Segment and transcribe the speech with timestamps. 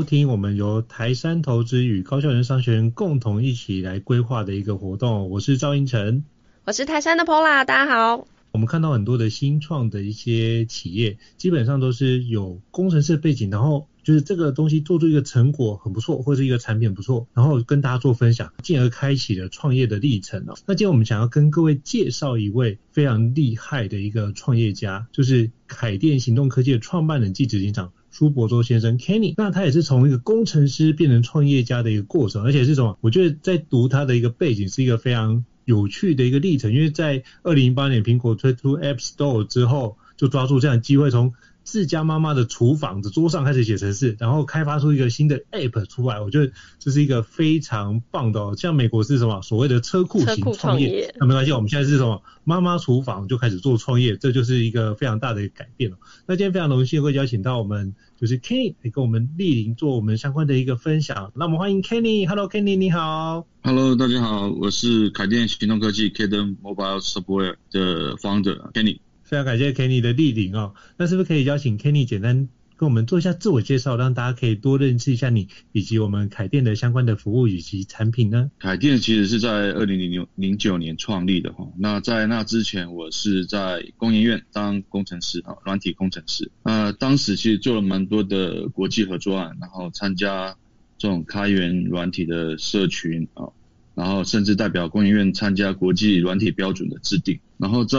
[0.00, 6.24] 收听我们由台山投资与高校人商学院共同一起来规划的一个活动，我是赵英成，
[6.64, 8.26] 我是台山的 Pola，大家好。
[8.52, 20.46] 我们看到很多的新创的一些企业，基本上都是有工程师背景，然后就是这个东西做出一个成果很不错，或者是一个产品不错，然后跟大家做分享，进而开启了创业的历程。
[20.64, 27.92] 那今天我们想要跟各位介绍一位非常厉害的一个创业家，就是凯电行动科技的创办人暨执行长。
[28.10, 32.98] 苏博州先生 Kenny，那他也是从一个工程师变成创业家的一个过程，而且是什么？
[33.00, 41.32] 我觉得在读他的一个背景是一个非常有趣的一个历程，因为在二零零八年苹果推出 App Store 之后，就抓住这样机会从。
[41.70, 48.56] 自家妈妈的厨房的桌上开始写程式，然后开发出一个新的 App 出来，我觉得这是一个非常棒的哦。
[48.58, 55.98] 像美国是什么所谓的车库型创业，那没关系，我们现在是什么妈妈厨房就开始做创业，这就是一个非常大的改变了。
[56.26, 61.30] 那今天非常荣幸会邀请到我们就是 Kenny 来跟我们莅临做我们相关的一个分享。
[61.36, 63.46] 那我们欢迎 Kenny，Hello Kenny，你好。
[63.62, 68.98] Hello，大家好，我是凯电行动科技 Cadence Mobile Software 的 Founder Kenny。
[69.30, 78.50] 非常感谢 Kenny 的莅临哦，那是不是可以邀请 Kenny 简单跟我们做一下自我介绍，让大家可以多认识一下你以及我们凯电的相关的服务以及产品呢？
[78.58, 90.56] 凯电其实是在二零零六零九年创立的哈，那在那之前我是在工研院当工程师啊，软体工程师，呃，当时其实做了蛮多的国际合作案，然后参加
[90.98, 93.46] 这种开源软体的社群啊。
[93.92, 97.98] 然后甚至代表工研院参加国际软体标准的制定，然后在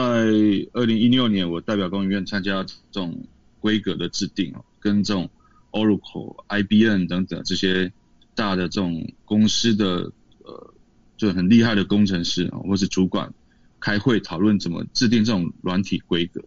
[0.74, 3.28] 二零一六年，我代表工研院参加这种
[3.60, 5.30] 规格的制定哦，跟这种
[5.70, 7.94] Oracle、IBM 等等这些
[8.34, 10.12] 大的这种公司的
[10.44, 10.74] 呃，
[11.16, 13.32] 就很厉害的工程师啊，或是主管
[13.80, 16.42] 开会讨论怎么制定这种软体规格。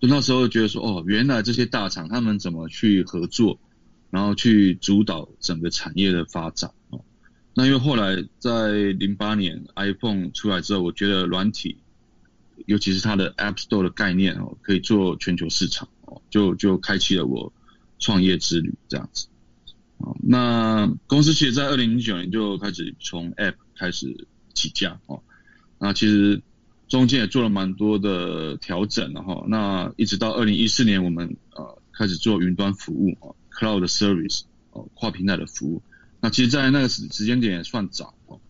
[0.00, 3.58] 就那时候觉得说，哦，原来这些大厂他们怎么去合作，
[4.10, 7.00] 然后去主导整个产业的发展哦。
[7.52, 11.78] 那因为后来在零八年 iPhone 出来之后，我觉得软体，
[12.66, 17.52] 尤其是它的 App Store 的概念哦，可以做全球市场哦，就就开启了我
[17.98, 19.28] 创业之旅这样子。
[20.22, 25.22] 那公司其实，在二零零九年就开始从 App 开始起家哦。
[25.78, 26.42] 那其实
[26.88, 29.44] 中间也做了蛮多的调整了哈。
[29.48, 35.82] 那一直到二零一四年，我们呃开始做云端服务哦，Cloud Service 哦，跨平台的服务。
[36.20, 38.40] 那其实，在那个时时间点也算早哦。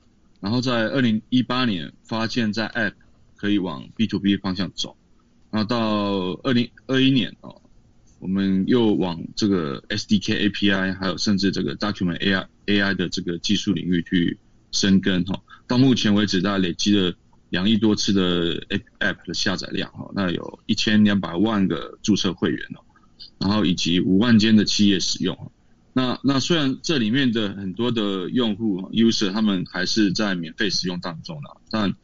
[0.41, 2.95] 然后在二零一八年发现，在 App
[3.37, 4.97] 可以往 B to B 方向走。
[5.51, 7.63] 然后到二零二一年哦，
[8.19, 14.39] 我们又往这个 SDK API，还有甚至这个 Document AI AI 的这个技术领域去
[14.73, 15.41] 深耕哈。
[15.67, 17.15] 到目前为止，大家累积了
[17.51, 18.61] 两亿多次的
[18.99, 20.11] App 的下载量哈。
[20.15, 22.83] 那有一千两百万个注册会员哦，
[23.39, 25.53] 然后以及五万间的企业使用。
[25.93, 31.95] 那那虽然这里面的很多的用户 user 他们还是在免费使用当中的，但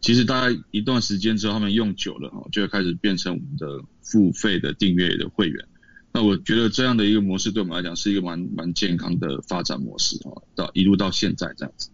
[0.00, 5.66] 其实大概一段时间之后，他们用久了哈，就会开始变成我们的付费的订阅的会员。
[6.12, 11.90] 那我觉得这样的一个模式对我们来讲是一个蛮蛮健康的发展模式哦，到一路到现在这样子。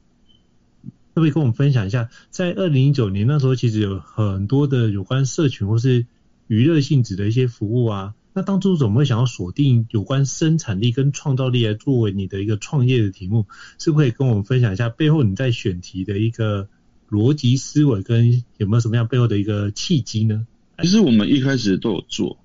[1.14, 6.06] 可不可以跟我们分享一下，在二零一九年那时候，其实有很多的有关社群或是
[6.46, 8.14] 娱乐性质的一些服务啊。
[8.32, 13.46] 那当初怎么会想要锁定有关生产力跟创造力来作为你的一个创业的题目？
[13.78, 16.68] 是不是可以跟我们分享一下背后你在选题的一个
[17.14, 20.46] 逻辑思维跟有没有什么样背后的一个契机呢？
[20.82, 22.36] 其实我们一开始都有做，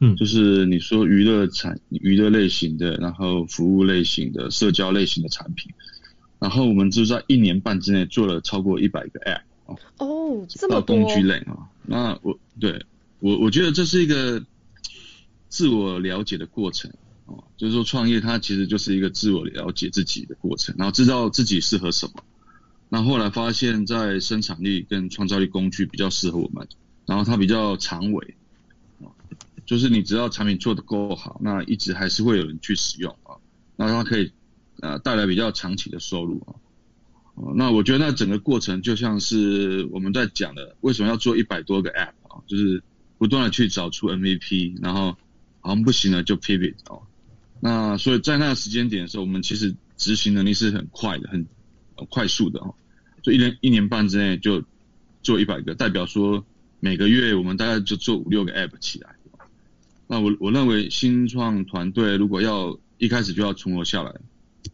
[0.00, 5.72] 嗯，就是你说娱乐产娱乐类型的，然后服务类型的、社交类型的产品，
[6.40, 9.42] 然后我们就在一年半之内做了超过一百个 App
[9.98, 11.70] 哦，这么多工具类啊。
[11.86, 12.84] 那我对
[13.20, 14.44] 我我觉得这是一个
[15.48, 16.92] 自我了解的过程
[17.26, 22.24] 哦，就是说创业它其实就是一个自我了解自己的过程，然后知道自己适合什么。
[22.90, 26.68] 那后来发现，在生产力跟创造力工具比较适合我们。
[27.06, 28.36] 然后它比较长尾，
[29.66, 33.34] 就是你只要产品做得够好，那一直还是会有人去使用啊，
[33.74, 34.30] 那它可以
[34.80, 36.54] 呃带来比较长期的收入啊。
[37.56, 42.42] 那我觉得那整个过程就像是我们在讲的，为什么要做一百多个 App 啊？
[42.46, 42.82] 就是
[43.18, 45.16] 不断的去找出 MVP，然后
[45.60, 47.02] 好像不行了就 Pivot 哦。
[47.58, 51.46] 那所以在那个时间点的时候，我们其实执行能力是很快的，很
[52.08, 52.74] 快速的哦，
[53.22, 54.62] 就一年一年半之内就
[55.22, 56.44] 做一百个，代表说。
[56.82, 59.14] 每个月我们大概就做五六个 App 起来，
[60.06, 64.14] 那我我认为新创团队如果要一开始就要存活下来，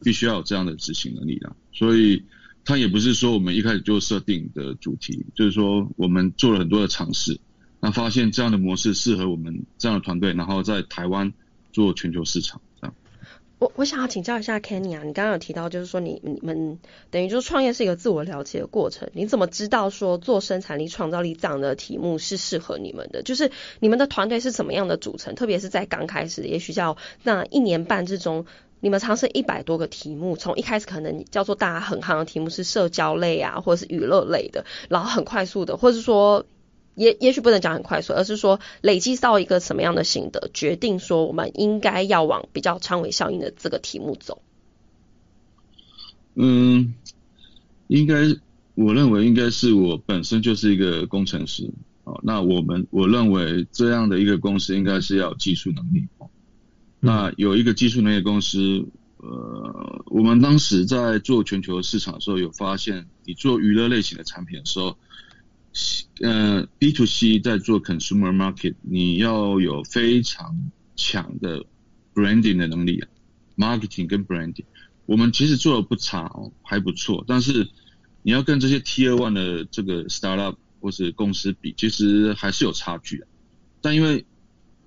[0.05, 1.57] 必须要有这样的执行能力的。
[1.73, 2.23] 所以
[2.65, 7.41] 它也不是说我们一开始就设定的主题，就是说我们做了很多的尝试，
[7.81, 11.33] 那发现这样的模式适合我们这样的团队，然后在台湾
[11.73, 12.61] 做全球市场。
[13.59, 16.79] 我我想要请教一下 Kenny 啊，你刚刚有提到就是说你你们
[17.11, 23.23] 等于就是创业是一个自我了解的过程，你怎么知道说做生产力创造力这样的题目是适合你们的？
[23.23, 23.51] 就是
[23.81, 25.35] 你们的团队是怎么样的组成？
[25.35, 28.45] 特别是在刚开始，也许叫那一年半之中，
[28.81, 36.45] 你们尝试一百多个题目，从一开始可能叫做大家很夯的题目是社交类啊，或者是娱乐类的，然后很快速的，或者是说。
[36.97, 44.41] 也也许不能讲很快速，而是说累积到一个什么样的心得，决定说我们应该要往比较长尾效应的这个题目走。
[46.35, 46.95] 嗯，
[47.87, 48.35] 应该
[48.75, 51.71] 我认为应该是我本身就是一个工程师
[52.05, 56.07] 啊，那我们我认为这样的一个公司应该是要有技术能力。
[56.99, 58.87] 那有一个技术能力的公司，
[59.19, 64.97] 呃，我们当时在做全球市场的时候，有发现你做娱乐类型的产品的时候。
[66.21, 71.65] 呃，B to C 在做 consumer market，你要有非常强的
[72.15, 73.09] branding 的能力啊
[73.57, 74.65] ，marketing 跟 branding，
[75.05, 77.25] 我们其实做的不差哦，还不错。
[77.29, 77.69] 但是
[78.23, 83.27] 你要跟这些 Tier One 的这个 startup 或是公司比，其实还是有差距的。
[83.83, 84.25] 但因为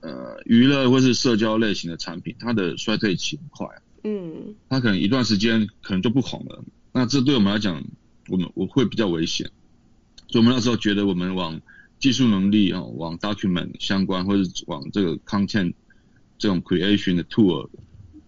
[0.02, 3.68] 呃娱乐或是社交类型的产品，它的衰退期很快，
[4.04, 6.64] 嗯，它可能一段时间可能就不红了。
[6.92, 7.84] 那这对我们来讲，
[8.28, 9.52] 我们我会比较危险。
[10.32, 11.60] 所以我们那时候觉得，我们往
[11.98, 15.74] 技术能力啊，往 document 相关，或者往这个 content
[16.38, 17.68] 这种 creation 的 tool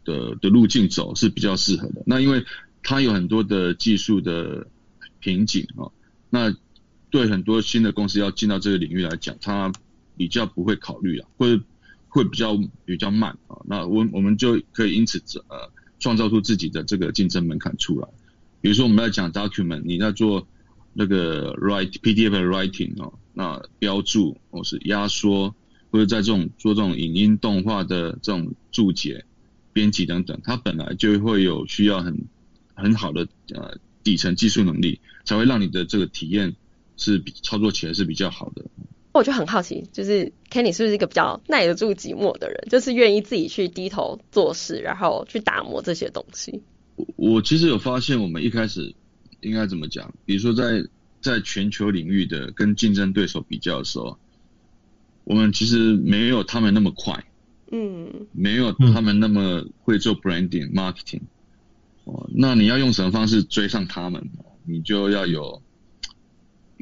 [0.03, 2.01] 的的路径走是比较适合的。
[2.07, 2.43] 那因为
[2.81, 4.65] 它有很多的技术的
[5.19, 5.93] 瓶颈啊，
[6.31, 6.55] 那
[7.11, 9.71] 对很多新的公司要进到这个领域来讲，它
[10.17, 11.61] 比较不会考虑啊，会
[12.09, 13.61] 会比较比较慢啊。
[13.65, 18.07] 那我我们就可以因此呃创造出自己的这个竞争门槛出来。
[18.59, 20.47] 比如说我们在讲 document，你在做。
[20.93, 25.55] 那个 write PDF 的 writing 哦，那标注或是压缩，
[25.89, 29.23] 或者在这种做这种影音动画的这种注解、
[29.71, 32.25] 编辑等等，它本来就会有需要很
[32.73, 36.55] 很好的呃底层技术能力，才会让你的这个体验
[36.97, 38.65] 是比操作起来是比较好的。
[39.13, 46.61] 我就很好奇，就是 Kenny 是不是一个比较耐得住寂寞的人，就是愿意自己去低头做事，然后去打磨这些东西？
[46.95, 48.93] 我我其实有发现，我们一开始。
[49.41, 50.13] 应该怎么讲？
[50.25, 50.89] 比如说在，在
[51.21, 54.17] 在全球领域的跟竞争对手比较的时候，
[55.23, 57.23] 我们其实没有他们那么快，
[57.71, 61.21] 嗯，没有他们那么会做 branding marketing。
[62.05, 64.27] 哦，那你要用什么方式追上他们？
[64.63, 65.61] 你就要有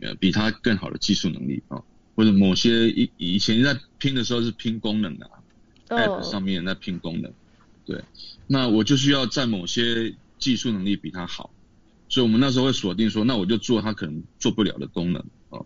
[0.01, 1.83] 呃比他更好的技术能力啊，
[2.15, 5.31] 或者某些以以前在拼的时候是拼功能的啊
[5.89, 7.31] ，app 上面在拼功能，
[7.85, 8.01] 对，
[8.47, 11.51] 那我就需要在某些技术能力比他好。
[12.09, 15.61] 所以，我们那时候会锁定说，那我就做他可能做不了的功能啊，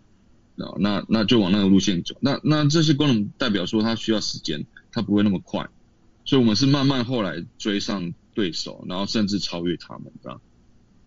[0.78, 2.14] 那那就往那个路线走。
[2.20, 5.68] 那那这些功能代表说，它需要时间，它不会那么快。
[6.26, 10.38] 所以，我们是慢慢后来追上对手，然后甚至超越他们的。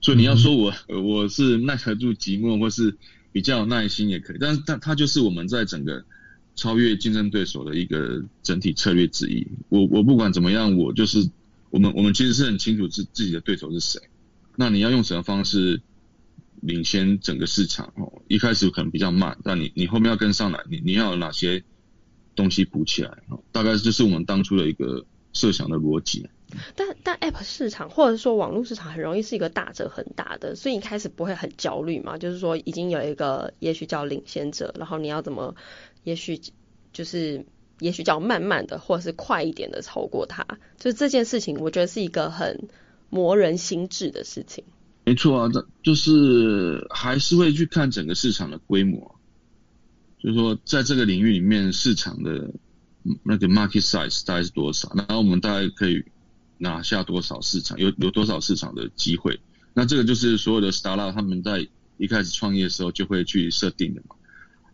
[0.01, 2.97] 所以，你要说我我是耐得住寂寞，或是
[3.31, 6.03] 比较有耐心也可以，但是它它就是我们在整个
[6.55, 9.47] 超越竞争对手的一个整体策略之一。
[9.69, 11.29] 我我不管怎么样，我就是
[11.69, 14.01] 我们我们其实是很清楚自自己的对手是谁。
[14.59, 15.81] 那你要用什么方式
[16.61, 17.93] 领先整个市场？
[17.95, 21.63] 哦，一开始可能比较慢，但你你后面要跟上来，你你要有哪些
[22.35, 23.39] 东西补起来哦？
[23.51, 26.27] 大概就是我们当初的一个设想的逻辑。
[26.75, 32.17] 但但 App 市场或者说网络市场很容易是一个大者很大的，所以你开始不会很焦虑嘛？
[32.17, 35.55] 就是说已经有一个也许叫领先者，然后你要怎么，
[36.03, 36.39] 也许
[36.93, 37.45] 就是
[37.79, 42.69] 也许叫慢慢的或者是快一点的超过它，就是这件事情，我觉得是一个很
[43.09, 44.63] 磨人心智的事情。
[45.05, 49.15] 没错啊，这就是还是会去看整个市场的规模，
[50.19, 52.51] 就是说在这个领域里面市场的
[53.23, 56.03] 那个 market size 大概是多少，然后我们大概可以。
[56.59, 59.39] 拿下多少市场，有有多少市场的机会？
[59.75, 64.15] 那这个就是所有的 startup 他们在一开始创业的时候就会去设定的嘛。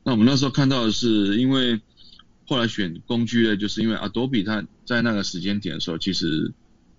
[0.05, 1.81] 那我们那时候看到的是，因为
[2.47, 6.53] 后来选工具类，就是因为 Adobe 它在那个时间点的时候，其实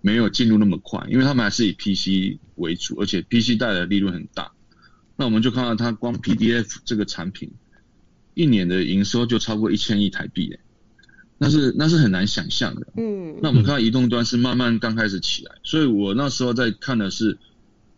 [0.05, 4.53] 没有进入那么快，因为他们还是以 PC 为主，而且 PC 带来的利润很大。
[5.17, 7.51] 那我们就看到它光 PDF 这个产品
[8.35, 10.61] 一年的营收就超过一千亿台币诶。
[11.39, 17.39] 那是那是很难想象的，嗯，那我们看到移动端是慢慢刚开始起来，所以我那时候在看的是，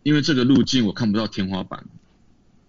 [0.03, 1.85] 因为这个路径我看不到天花板，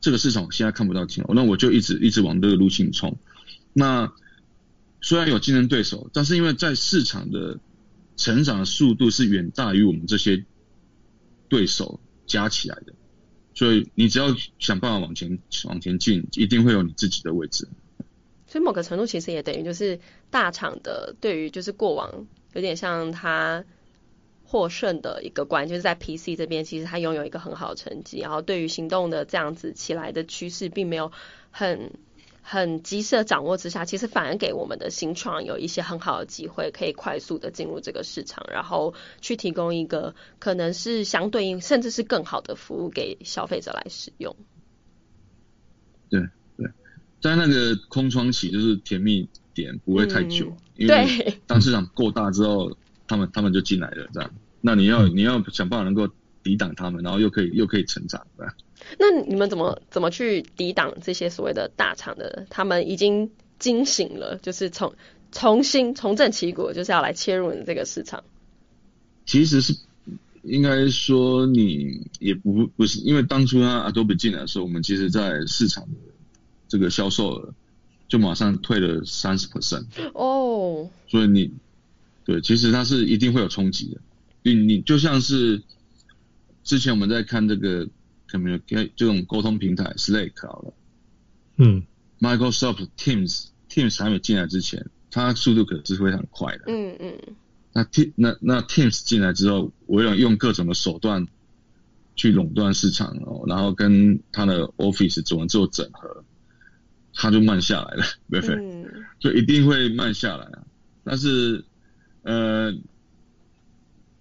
[0.00, 3.16] 这个市场我现在看不到天花板，那我就一直一直往这个路径冲。
[3.73, 4.12] 那
[5.00, 7.59] 虽然有竞争对手，但是因为在市场的
[8.18, 10.44] 成长的速度是远大于我们这些
[11.48, 12.92] 对手加起来的，
[13.54, 17.66] 所以你只要想办法往前往前进，一定会有你自己的位置。
[18.46, 23.64] 所以某个程度其实也等于就是大厂的对于就是过往有点像他
[24.42, 31.12] 获胜的一个关，就是在 PC 这边其实他拥有一个很好的成绩，然后对于行动的这样子起来的趋势并没有
[31.50, 31.92] 很
[32.42, 44.35] 很及时的掌握之下，其实反而给我们的新创有一些很好的机会，可以快速的进入这个市场，然后去提供一个可能是相对应甚至是更好的服务给消费者来使用。
[46.09, 46.21] 对
[46.57, 46.71] 对。
[47.21, 52.76] 在那个空窗期，就是甜蜜点不会太久，嗯、因为当市场够大之后，
[53.09, 54.30] 他们他们就进来了，这样。
[54.61, 56.09] 那你要你要想办法能够
[56.42, 58.54] 抵挡他们，然后又可以又可以成长，对吧？
[58.99, 62.47] 那你们怎么怎么去抵挡这些所谓的大厂的？
[62.50, 64.94] 他们已经惊醒了，就是重
[65.32, 68.25] 重新重振旗鼓，就是要来切入你这个市场。
[69.26, 69.76] 其实是
[70.42, 75.90] 应该说你也不不是，因为当初他 Adobe 进来的时候，我们其实在市场的。
[76.70, 77.54] 这个销售额
[78.08, 81.50] 就马上退了三十 percent 哦，所以你
[82.26, 83.99] 对，其实它是一定会有冲击的。
[84.42, 85.62] 你你就像是
[86.64, 87.88] 之前我们在看这个
[88.30, 90.75] communicate 这种沟通平台 Slack 好了，
[91.56, 91.82] 嗯
[92.20, 96.64] ，Microsoft Teams Teams 还没进来之前，它速度可是非常快的。
[96.68, 97.18] 嗯嗯。
[97.73, 101.26] 那 T 那那 Teams 进来之后，我要用各种的手段
[102.16, 106.25] 去垄断市场哦，然后跟它的 Office 怎么做整合。
[107.20, 108.54] 它就慢下来了，对不对？
[108.54, 110.62] 嗯，就一定会慢下来啊。
[111.02, 111.64] 但是，
[112.23, 112.73] 呃，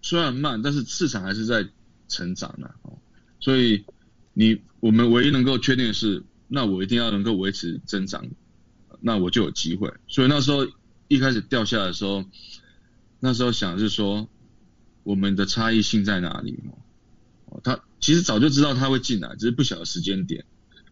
[0.01, 1.67] 虽然慢，但是市场还是在
[2.07, 2.97] 成长的哦。
[3.39, 3.85] 所以，
[4.37, 8.27] 你我们唯一能够确定的是，那我一定要能够维持增长，
[8.99, 9.91] 那我就有机会。
[10.07, 10.67] 所以那时候
[11.07, 12.23] 一开始掉下来的时候，
[13.19, 14.29] 那时候想的是说，
[15.01, 16.59] 我们的差异性在哪里？
[17.45, 20.45] 哦，他其实早就知道他会进来，只是不晓得时间点。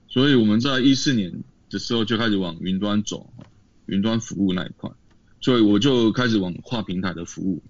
[0.08, 1.44] 所以我们在一四年。
[1.68, 3.34] 的时候就开始往云端走，
[3.88, 4.90] 云端服务那一块，
[5.42, 7.62] 所以我就开始往跨平台的服务，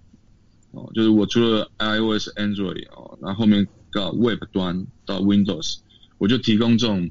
[0.70, 5.78] 哦，就是我除了 iOS、Android 哦，然后后面到 Web 端到 Windows，
[6.18, 7.10] 我就提供这种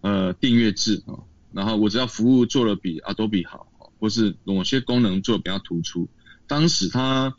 [0.00, 1.20] 呃订阅制啊，
[1.52, 3.66] 然后我只要服务做的比 Adobe 好，
[4.00, 6.08] 或是某些功能做的比较突出，
[6.46, 7.36] 当时他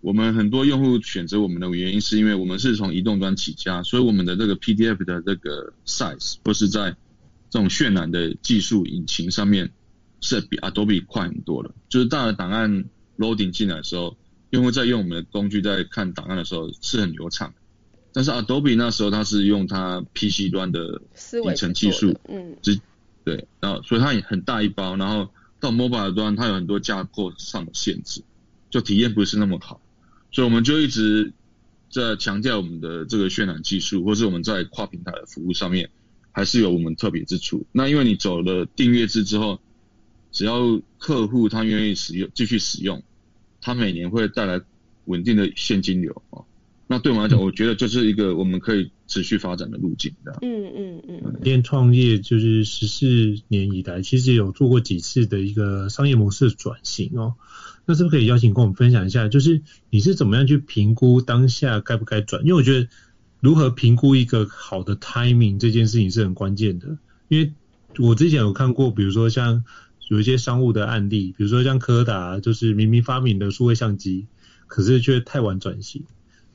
[0.00, 6.96] 我们很多用户选择我们的原因是因为我们是从移动端起家，所以我们的这个 PDF 的这个 size 或是在
[7.50, 9.70] 这种渲染的技术引擎上面
[10.22, 12.86] 是比 Adobe 快很多的，就是当档案
[13.18, 14.16] loading 进来的时候，
[14.50, 17.52] 用户在用我们的工具在看档案的时候是很流畅。
[18.12, 22.56] 但是 Adobe 那时候它是用它 PC 端的底层技术，嗯，
[23.24, 28.22] 对，然后所以它也很大一包，然后到 mobile 端它有很多架构上的限制，
[28.70, 29.80] 就体验不是那么好。
[30.30, 31.32] 所以我们就一直
[31.90, 35.90] 在强调我们的这个渲染技术，或是我们在跨平台的服务上面。
[36.34, 37.66] 还是有我们特别之处。
[37.72, 39.60] 那因为你走了订阅制之后，
[40.30, 43.02] 只要客户他愿意使用，继续使用，
[43.60, 44.58] 他每年会带来
[45.04, 46.40] 稳定的现金流啊。
[46.86, 50.14] 那对我们来讲，我觉得这是一个我们可以持续发展的路径。
[50.42, 51.40] 嗯嗯嗯。
[51.42, 53.06] 练创业就是十四
[53.48, 57.34] 年以来，其实有做过几次的一个商业模式转型哦。
[57.86, 62.42] 那是不是可以邀请跟我们分享一下，就是你是怎么样去评估当下该不该转？
[62.42, 62.88] 因为我觉得。
[63.42, 66.96] 如何评估一个好的 timing 这件事情是很关键的，
[67.26, 67.52] 因为
[67.98, 69.64] 我之前有看过，比如说像
[70.08, 74.28] 有一些商务的案例，比如说像柯达，就是明明发明的数位相机，
[74.68, 76.04] 可是却太晚转型。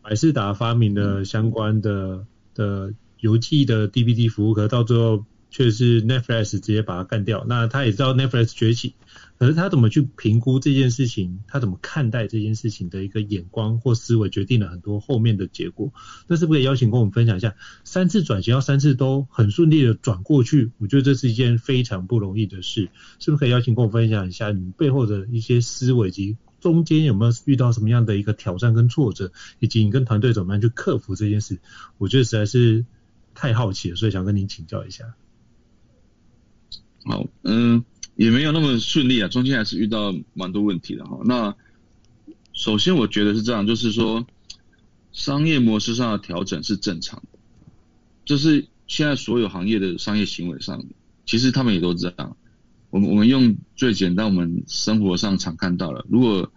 [0.08, 7.44] 百视达发明了相关的的游记的 DVD 服务，可到最后却是 Netflix 直接把它干掉。
[7.46, 8.96] 那他也知道 Netflix 崛起。
[9.38, 11.42] 可是他怎么去评估这件事情？
[11.50, 15.92] 他怎么看待这件事情的一个眼光或思维，决定了很多后面的结果。
[16.28, 20.72] 那是不是可以邀请跟我们分享一下，三次转型要三次都很顺利的转过去？
[20.78, 22.88] 我觉得这是一件非常不容易的事。
[23.20, 31.60] 是不是可以邀请跟我分享一下你背后的一些思维及中间有没有遇到什么样的一个挑战跟挫折，以及你跟团队怎么样去克服这件事？
[31.98, 32.86] 我觉得实在是
[33.34, 35.16] 太好奇了，所以想跟您请教一下。
[37.06, 37.84] 好，嗯。
[38.16, 41.20] 也没有那么顺利啊，中间还是遇到蛮多问题的哈。
[41.24, 41.56] 那
[42.52, 44.26] 首先我觉得是这样，就是说
[45.12, 47.38] 商业模式上的调整是正常的，
[48.26, 50.84] 就是现在所有行业的商业行为上，
[51.28, 52.36] 其实他们也都这样。
[52.90, 56.52] 我们我们用最简单，我们生活上常看到了，如果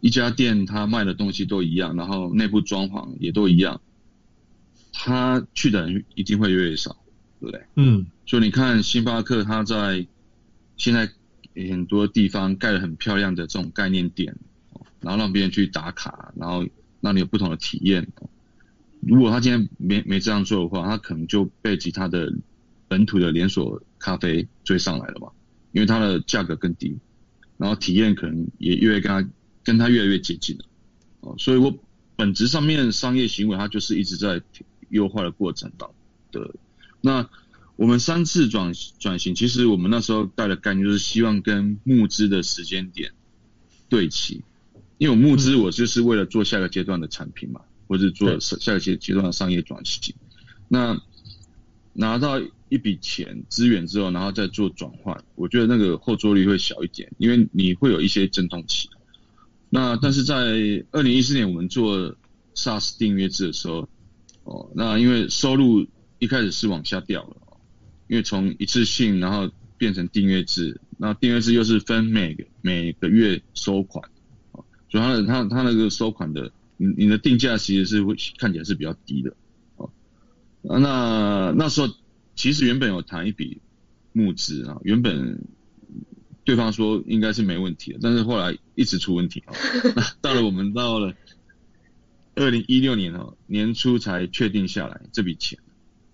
[0.00, 3.80] 一家店他卖的东西都一样，然后内部装潢也都一样，
[4.92, 6.96] 他去的人一定会越来越少，
[7.40, 7.64] 对不对？
[7.76, 8.06] 嗯。
[8.26, 10.06] 所以你看星巴克，他在
[10.76, 11.10] 现在
[11.54, 14.36] 很多地方盖了很漂亮的这种概念店，
[15.00, 16.66] 然后让别人去打卡，然后
[17.00, 18.08] 让你有不同的体验。
[19.00, 22.32] 如果他今天没没这样做的话，他可能就被其他的
[22.88, 25.28] 本土的连锁咖啡追上来了嘛，
[25.74, 26.96] 因为它的价格更低，
[27.58, 29.28] 然后体验可能也越跟它
[29.62, 30.64] 跟它越来越接近了。
[31.20, 31.78] 哦，所以我
[32.16, 34.40] 本质上面商业行为它就是一直在
[34.88, 35.90] 优化的过程当
[36.32, 36.54] 中的
[37.02, 37.28] 那。
[37.76, 43.10] 我们三次转转型，其实我们那时候带的概念就是希望跟募资的时间点
[43.88, 44.44] 对齐，
[44.96, 50.14] 因为我募资我就是为了做下个阶段的产品嘛，或者做下个阶阶段的商业转型。
[50.68, 51.02] 那
[51.94, 52.40] 拿到
[52.74, 58.90] 一笔钱资源之后，然后再做转换，我觉得那个后坐力会小一点，因为你会有一些阵痛期。
[59.70, 60.34] 那但是在
[60.90, 62.16] 二零一四年我们做
[62.56, 63.88] SaaS 订阅制的时候，
[64.42, 65.86] 哦，那因为收入
[66.18, 67.36] 一开始是往下掉了。
[68.06, 74.10] 因为从一次性然后变成订阅制，那订阅制又是分每个每个月收款，
[74.52, 79.34] 啊，所以它的它它那个收款的，你你的定价其实是会看起来是比较低的，
[79.76, 79.90] 哦，
[80.62, 81.88] 那那时候
[82.34, 83.60] 其实原本有谈一笔
[84.12, 85.46] 募资啊，原本
[86.44, 89.54] 对方说应该是没问题的，但是后来一直出问题啊，
[89.96, 91.14] 那到了我们到了
[92.34, 95.58] 二零一六年哦年初才确定下来这笔钱，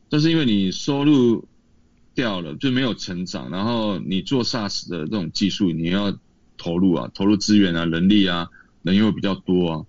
[0.09, 1.47] 但是因为你收入。
[2.13, 6.19] 掉了就没有成长，然后你做 SaaS 的这种技术，你要
[6.59, 8.51] 投入啊，投入资源啊，人力啊，
[8.83, 9.87] 人又比较多啊，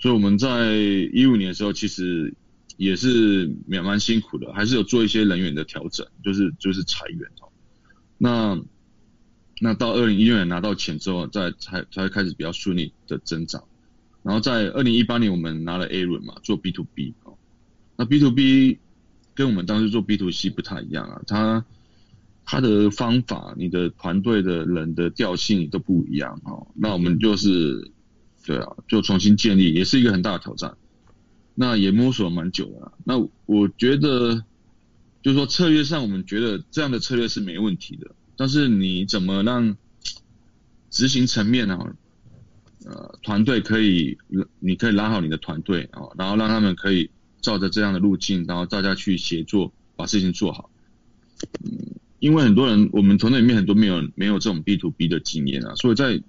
[0.00, 2.34] 所以我们在一五年的时候，其实
[2.82, 7.48] 也是蛮蛮辛苦的，还是有做一些人员的调整，就是就是裁员哦。
[8.18, 8.60] 那
[9.60, 13.64] 那到二零一六年拿到钱之后，再才才开始比较顺利的增长，
[14.22, 17.36] 然后在二零一八年我们拿了 A 轮嘛，做 B to B 哦，
[17.96, 18.78] 那 B to B。
[19.34, 21.64] 跟我们当时做 B to C 不太一样啊，他
[22.44, 26.66] 他的方法、你的团队的人的调性都不一样哦。
[26.74, 27.90] 那我们就是
[28.44, 30.76] 对啊，就重新建立，也是一个很大的挑战。
[31.54, 32.92] 那也摸索蛮久了。
[33.04, 34.44] 那我觉得，
[35.22, 38.10] 就是说策略上，我们觉得这样的策略是没问题的。
[38.36, 39.76] 但是你怎么让
[40.90, 41.78] 执行层面呢？
[42.84, 44.18] 呃，团队可以，
[44.60, 47.10] 你可以拉好你的团队啊，然后让他们可以。
[47.42, 50.70] 照着这样的路径，然后大家去协作，把事情做好。
[51.64, 56.22] 嗯，因为很多人，我们团队里面很多没有没有这种 B to B 的经验啊，所以在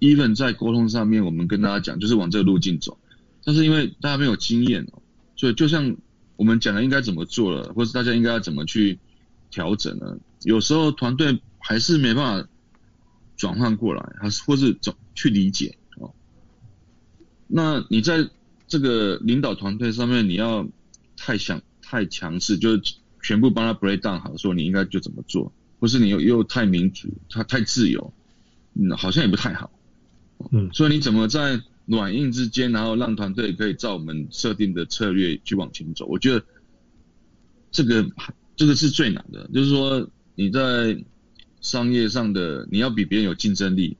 [0.00, 2.98] even 在沟通上面，我们跟大家讲就是往这个路径走。
[3.44, 5.02] 但是因为大家没有经验哦，
[5.36, 5.96] 所以就像
[6.36, 8.98] 我们讲的应该怎么做了，或是大家应该要怎么去
[9.50, 10.18] 调整呢？
[10.42, 12.48] 有时候团队还是没办法
[13.36, 16.12] 转换过来，还是或是怎去理解哦。
[17.46, 18.28] 那你在。
[18.70, 20.64] 这个领导团队上面，你要
[21.16, 22.80] 太想太强势，就是
[23.20, 28.14] 全部帮他 break down 好，说你应该就怎么做，或是你又又太民主，他太自由，
[28.74, 29.72] 嗯，好像也不太好，
[30.52, 36.06] 嗯，所以你怎么在软硬之间，然后让团队可以照我们设定的策略去往前走？
[36.06, 36.44] 我觉得
[37.70, 38.08] 这个
[38.56, 41.04] 这个是最难的，就是说你在
[41.60, 43.96] 商业上的你要比别人有竞争力，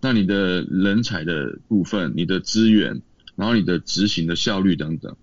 [0.00, 3.00] 那你的人才的部分，你的资源。
[3.38, 5.16] 然后你的执行的效率等等，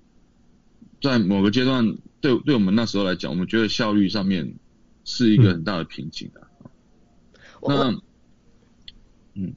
[1.02, 4.56] 在某个阶段，对对我们那时候来讲，我们觉得效率上面
[5.04, 6.48] 是一个很大的瓶颈啊。
[7.60, 8.02] 嗯、那，
[9.34, 9.54] 嗯，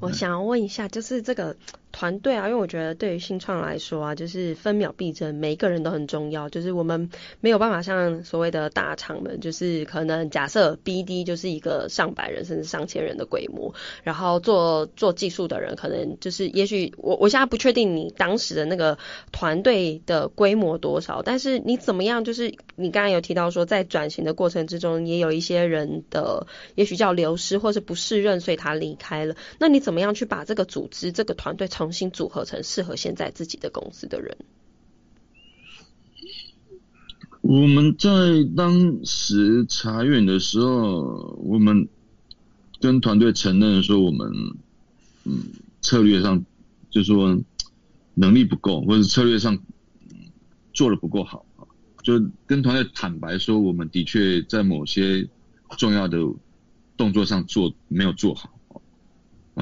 [0.00, 1.56] 我想要问一下，就是这个
[1.98, 6.46] 团队啊，因为我觉得对于新创来说啊，就是分秒必争，每一个人都很重要。
[6.50, 7.08] 就是我们
[7.40, 18.98] 没有办法像所谓的大厂们，就是可能假设 BD 就是一个上百人甚至上千人的规模，然后做做技术的人可能就是，也许我我现在不确定你当时的那个
[19.32, 22.22] 团队的规模多少，但是你怎么样？
[22.24, 29.34] 就是你刚刚有提到说，在转型的过程之中，也有一些人的也许叫流失或是不适任，所以他离开了。
[29.58, 34.36] 那你怎么样去把这个组织、这个团队重新组合成适合现在自己的公司的人？
[37.42, 38.10] 我们在
[38.56, 41.88] 当时裁员的时候，我们
[42.80, 44.28] 跟团队承认说，我们
[45.26, 45.44] 嗯
[45.80, 46.44] 策略上
[46.90, 47.40] 就是说
[48.14, 49.56] 能力不够，或者策略上
[50.74, 51.46] 做得不够好，
[52.02, 55.28] 就跟团队坦白说，我们的确在某些
[55.78, 56.18] 重要的
[56.96, 58.55] 动作上做没有做好。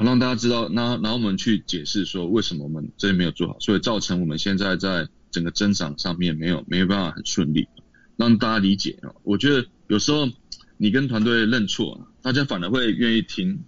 [0.03, 7.65] 让大家知道，那然后我们去解释说，为什么我们这里没有做好，所以造成我们现在在整个增长上面没有没有办法很顺利，
[8.17, 9.15] 让大家理解啊。
[9.23, 10.29] 我觉得有时候
[10.75, 13.63] 你跟团队认错，大家反而会愿意听，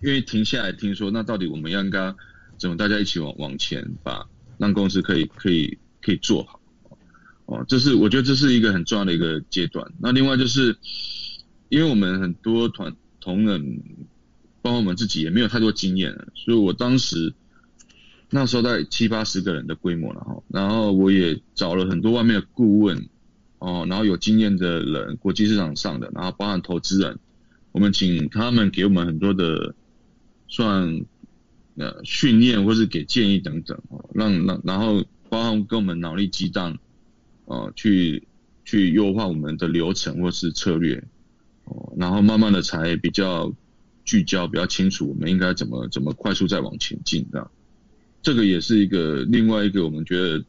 [0.00, 2.14] 愿意停下来听说，那到底我们应该
[2.58, 4.26] 怎么大家一起往往前，把
[4.58, 6.60] 让公司可以可以可以做好。
[7.46, 9.90] 哦，这是我觉得这是一个很重要的一个阶段。
[9.98, 10.76] 那另外就是，
[11.70, 13.82] 因为我们很多团同仁。
[14.60, 17.32] 包括我们自己也没有太多经验，所以我当时
[18.30, 23.08] 那时候在七八十个人的规模然后，然后我也找了很多外面的顾问
[23.58, 27.18] 哦，然后有经验的人，国际市场上的，然后包含投资人，
[27.72, 29.74] 我们请他们给我们很多的
[30.48, 31.04] 算
[31.76, 36.76] 呃训练或是给建议等等哦，让让然后包含跟我们脑力激荡
[37.44, 38.26] 哦，去
[38.64, 41.02] 去优化我们的流程或是策略
[41.64, 43.54] 哦，然后慢慢的才比较。
[44.08, 47.50] 聚焦比较清楚，我们应该怎么怎么快速再往前进，这样，
[48.22, 50.42] 这个也是一个另外一个我们觉得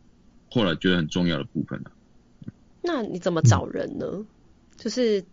[0.50, 1.84] 后来觉得很重要的部分。
[2.82, 4.26] 那你怎么找人呢？
[4.78, 5.26] 就是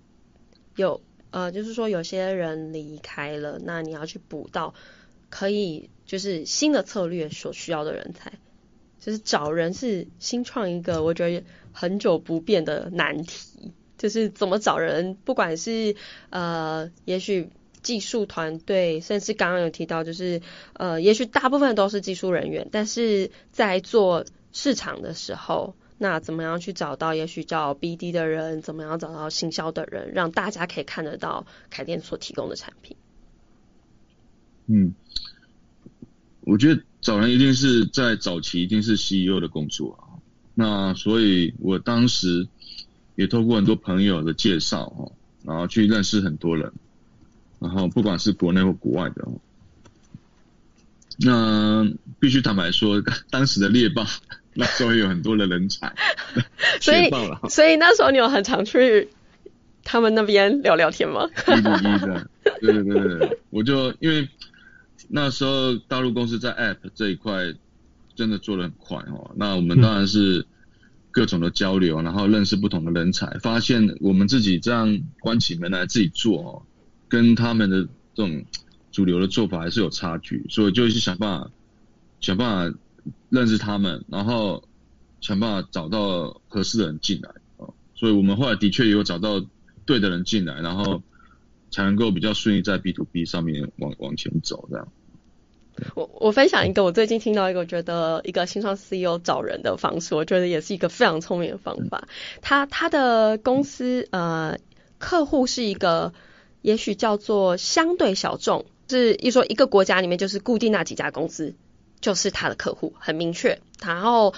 [0.74, 4.74] 有呃，就是说有些人离开了，那你要去补到
[5.30, 8.32] 可以就是新的策略所需要的人才，
[8.98, 15.94] 就是找人是新创一个我觉得很久不变的难题，就是怎么找人，不管是
[16.30, 17.50] 呃，也许。
[17.86, 32.96] 技术团队，甚至刚刚有提到，就是呃，也许大部分都是技术人员，但是在做市场的时候，那怎么样去找到也许叫 BD 的人，怎么样找到行销的人，让大家可以看得到凯电所提供的产品？
[34.66, 34.92] 嗯，
[36.40, 40.18] 我觉得找人一定是在早期一定是 CEO 的工作啊，
[40.54, 42.48] 那所以我当时
[43.14, 45.12] 也透过很多朋友的介绍哦，
[45.44, 46.72] 然后去认识很多人。
[47.58, 49.26] 然后不管是国内或国外的，
[51.18, 51.88] 那
[52.20, 54.04] 必须坦白说，当时的猎豹
[54.52, 55.94] 那时候有很多的人才，
[56.80, 57.10] 所以
[57.48, 59.08] 所以那时候你有很常去
[59.82, 61.28] 他们那边聊聊天吗？
[61.48, 64.28] 一对一的， 对对对对，我就因为
[65.08, 67.54] 那时候大陆公司在 App 这一块
[68.14, 70.46] 真的做的很快哦，那我们当然是
[71.10, 76.62] 各种的交流，然后认识不同的人才，发现我们自己这样关起门来自己做哦。
[77.08, 77.82] 跟他们的
[78.14, 78.44] 这种
[78.90, 81.50] 主流的做法还是有差距，所以就去想办法，
[82.20, 82.78] 想办法
[83.28, 84.64] 认识他们，然后
[85.20, 87.70] 想办法找到合适的人进来啊。
[87.94, 89.44] 所以我们后来的确也有找到
[89.84, 91.02] 对的人进来，然后
[91.70, 94.88] 才能够比较顺利在 B to B 上面往往前走这样。
[95.94, 102.08] 我我分享一个我最近听到一个我觉得一个新创 CEO 找人的方式，我觉得也是一个非常聪明的方法。
[102.40, 104.58] 他他的公司呃
[104.98, 106.12] 客户是一个。
[106.66, 111.54] 也许叫做相对小众，是一说一个国家里面就是固定那几家公司，
[112.00, 113.60] 就是他的客户，很明确。
[113.80, 114.34] 然后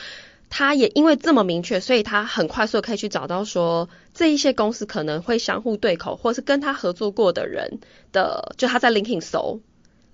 [0.51, 7.81] 他也因为这么明确，所以他很快速可以去找到说这一些公司可能会相互对口，或是跟他合作过的人
[8.12, 9.61] 的，就他在 LinkedIn 搜。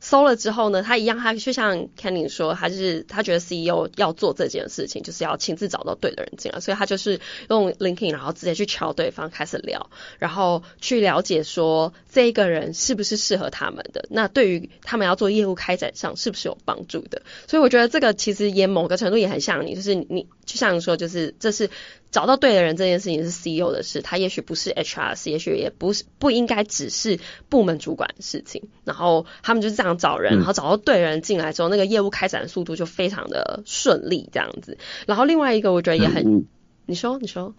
[0.05, 9.89] 搜了之后呢，他一样，他就像 Kenny 说，他是他觉得 CEO 要做这件事情，就是要亲自找到对的人进来，所以他就是用 LinkedIn，然后直接去敲对方开始聊，
[10.19, 17.23] 然后去了解说这一个人是不是适合他们的，那对于他们要做业务开展上是不是有帮助的？
[17.49, 21.69] 所以我觉得这个其实也某个程度也很像你，就是你就像说，就是这是。
[22.11, 28.69] 找到对的人这件事情是 CEO 的事，他也许不是 HR，也许也不是不应该只是部门主管的事情。
[28.85, 34.79] 然后他们就是这样找人，然后找到对的人进来之后，那个业务开展的速度就非常的顺利，这样子。
[35.09, 36.47] 然后另外一个我觉得也很，
[36.87, 37.53] 你说你说，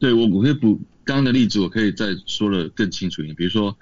[0.00, 3.36] 对我我可以补刚刚的例子，我可以再说的更清楚一点。
[3.36, 3.76] 比如说，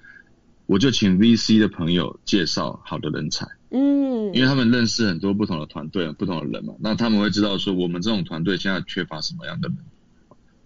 [0.67, 9.79] 我就请 VC 的朋友介绍好的人才，嗯，因为他们认识很多不同的团队、不同的人嘛，那他们会知道说我们这种团队现在缺乏什么样的人。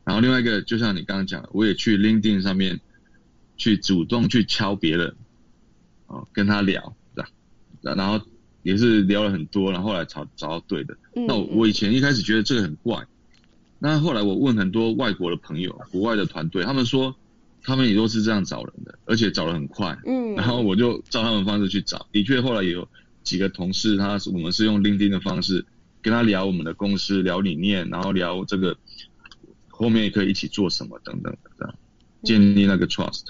[0.04, 2.80] 然后另外一个，就像你刚刚讲的，我也去 LinkedIn 上面
[3.56, 5.14] 去主动去敲别人，
[6.06, 7.30] 哦，跟他聊，对吧？
[7.80, 8.20] 然后
[8.62, 10.96] 也是聊了很多，然后后来找找到对的。
[11.14, 13.06] 那我我以前一开始觉得这个很怪，
[13.78, 17.14] 那后来我问很多外国的朋友、国外的团队，他们说
[17.62, 19.98] 他们也都是这样找人的，而且找的很快。
[20.06, 22.88] 嗯，然后我就照他们方式去找，的确后来也有
[23.22, 25.66] 几个同事，他我们是用 LinkedIn 的方式
[26.02, 28.76] 跟他聊我们的公司、聊理念，然后聊这个。
[29.72, 31.74] 后面也可以一起做什么等等的，这样
[32.22, 33.22] 建立那个 trust。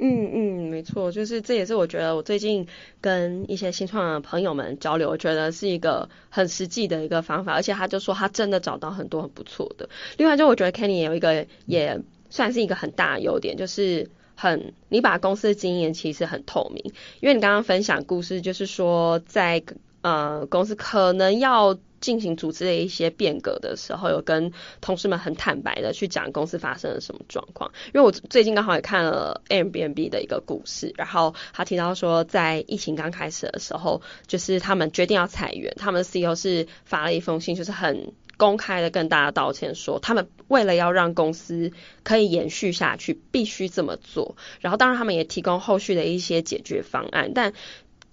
[0.00, 2.66] 嗯嗯，没错，就是这也是我觉得我最近
[3.00, 9.88] 跟一些新创的朋友们交流，我觉得是一个很实际的一个方法，而且他就说他真的找到很多很不错的。
[10.18, 19.62] 另外就我觉得 Kenny 也有一个也算是一个很大的优点，就是很你把公司的经验其实很透明，因为你刚刚分享故事，就是说在
[20.00, 21.78] 呃公司可能要。
[22.02, 27.70] 进行组织的一些变革的时候，有跟同事们很坦白的去讲公司发生了什么状况。
[27.86, 38.12] 因为我最近刚好也看了 Airbnb 的一个故事，然后他提到说，在疫情刚开始的时候，就是他们决定要裁员，他们 CEO 是发了一封信，就是很
[38.42, 41.70] 公开的跟大家道歉，说他们为了要让公司
[42.02, 44.34] 可以延续下去，必须这么做。
[44.60, 47.52] 然后当然他们也提供后续的一些解决方案，但。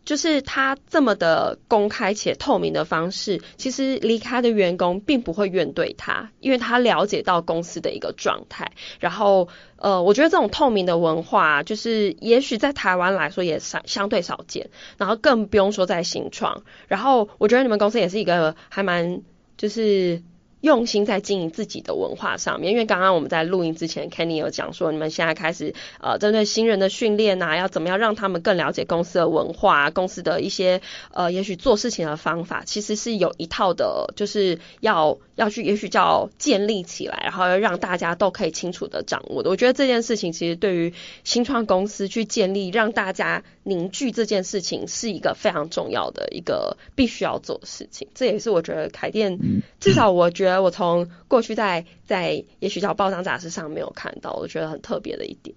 [0.06, 8.72] 就是他这么的公开且透明的方式，其实离开的员工并不会怨怼他，因为他了解到公司的一个状态。
[9.00, 16.64] 然后，呃，我觉得这种透明的文化，就是也许在台湾来说也相相对少见，然后更不用说在新创。
[16.88, 19.22] 然后，我觉得你们公司也是一个还蛮
[19.60, 20.24] 就是。
[20.62, 30.82] 用心在经营自己的文化上面，因为刚刚我们在录音之前，Kenny 有讲说，你们现在开始呃针对新人的训练呐，要怎么样让他们更了解公司的文化，公司的一些
[31.14, 39.50] 呃也许做事情的方法，其实是有一套的，就是要要去也许叫建立起来，然后要让大家都可以清楚的掌握的。
[39.50, 48.10] 我觉得这件事情其实对于新创公司去建立让大家凝聚这件事情，是一个非常重要的一个必须要做的事情。
[48.14, 49.40] 这也是我觉得凯店
[49.80, 50.60] 至少我觉得。
[50.60, 55.56] 我从过去在在也许叫报章杂志上没有看到，我觉得很特别的一点。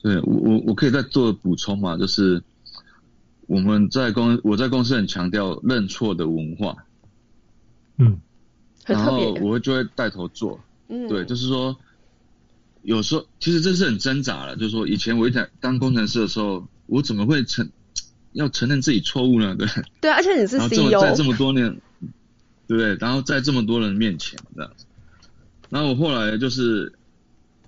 [0.00, 2.44] 对，我我我可以再做补充嘛，就是
[3.48, 6.76] 我们在公我在公司很强调认错的文化，
[7.98, 8.20] 嗯，
[8.86, 11.76] 然后我会就会带头做，嗯，对，就是说
[12.82, 17.70] 有时候其实这是很挣扎了，就是说以前我一当工程师的时候，我怎么会承
[18.32, 19.54] 要承认自己错误呢？
[19.56, 19.66] 对，
[20.00, 21.80] 对，而且你是 CEO，在这么多年。
[22.68, 22.96] 对不对？
[23.00, 24.86] 然后在这么多人面前这样子，
[25.68, 26.90] 然后我后来就是，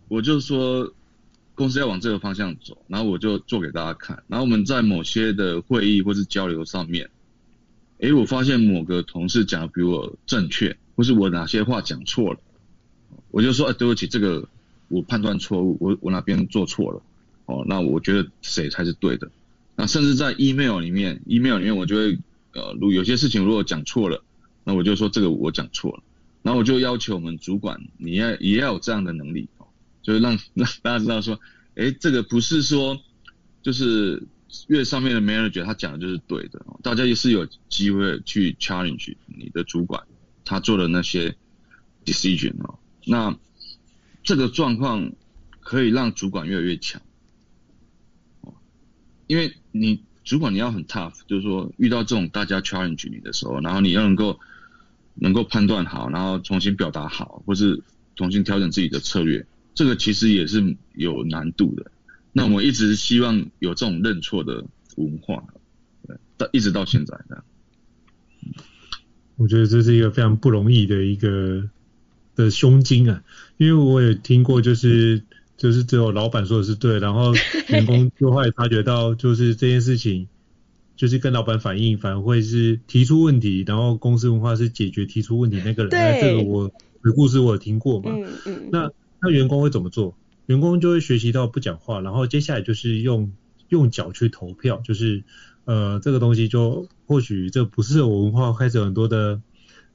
[0.09, 0.91] 我就说
[1.55, 4.23] 公司要往这个方向走，然后我就做给大家看。
[4.29, 7.11] 然后我们在某些的会议或是交流上面，
[7.99, 12.41] 诶，我发现某个同事讲的比我正确，或是我哪些话讲错了，
[13.31, 14.49] 我就说，哎，对不起，这个
[14.89, 17.03] 我判断错误，我我哪边做错了，
[17.47, 19.31] 哦，那我觉得谁才是对的。
[19.77, 22.19] 那甚至在 email 里面，email 里面我就会，
[22.53, 24.23] 呃，如有些事情如果讲错了。
[24.67, 26.03] 那我就说这个我讲错了，
[26.43, 29.67] 然后我就要求我们主管，你要也要有这样的能力，哦
[30.03, 31.39] 就是让让大家知道说，
[31.75, 32.99] 哎，这个不是说
[33.63, 34.23] 就是
[34.69, 40.03] 越上面的 manager 他讲的就是对的，大家也是有机会去 challenge 你的主管
[40.45, 41.37] 他做的那些
[42.05, 43.37] decision 哦，那
[44.23, 45.13] 这个状况
[45.61, 47.01] 可以让主管越来越强，
[49.27, 54.41] 因为你主管你要很 tough，就是说遇到这种大家 challenge 你的时候，然后你要能够。
[55.17, 57.85] 能够判断好，然后重新表达好，或是
[58.17, 61.93] 重新调整自己的策略，这个其实也是有难度的。
[62.35, 64.67] 那我们一直希望有这种认错的
[64.97, 65.43] 文化，
[66.07, 67.45] 对，到一直到现在这样。
[69.37, 71.71] 我觉得这是一个非常不容易的一个
[72.37, 73.23] 的胸襟啊，
[73.57, 75.23] 因为我也听过，就是
[75.57, 77.33] 就是只有老板说的是对，然后
[77.69, 80.29] 员工 就会察觉到，就是这件事情。
[80.97, 85.91] 就是跟老板反映，反而会是提出问题，然后公司文化是解决提出问题那个人。
[85.91, 86.69] 对，这个我
[87.03, 88.13] 的故事我有听过嘛。
[88.15, 88.69] 嗯嗯。
[88.71, 88.89] 那
[89.21, 90.17] 那员工会怎么做？
[90.47, 93.33] 员工就会学习到不讲话，然后接下来就是用
[93.69, 95.25] 用脚去投票，就是
[95.65, 99.41] 呃这个东西就或许这不是我文化，开始有很多的，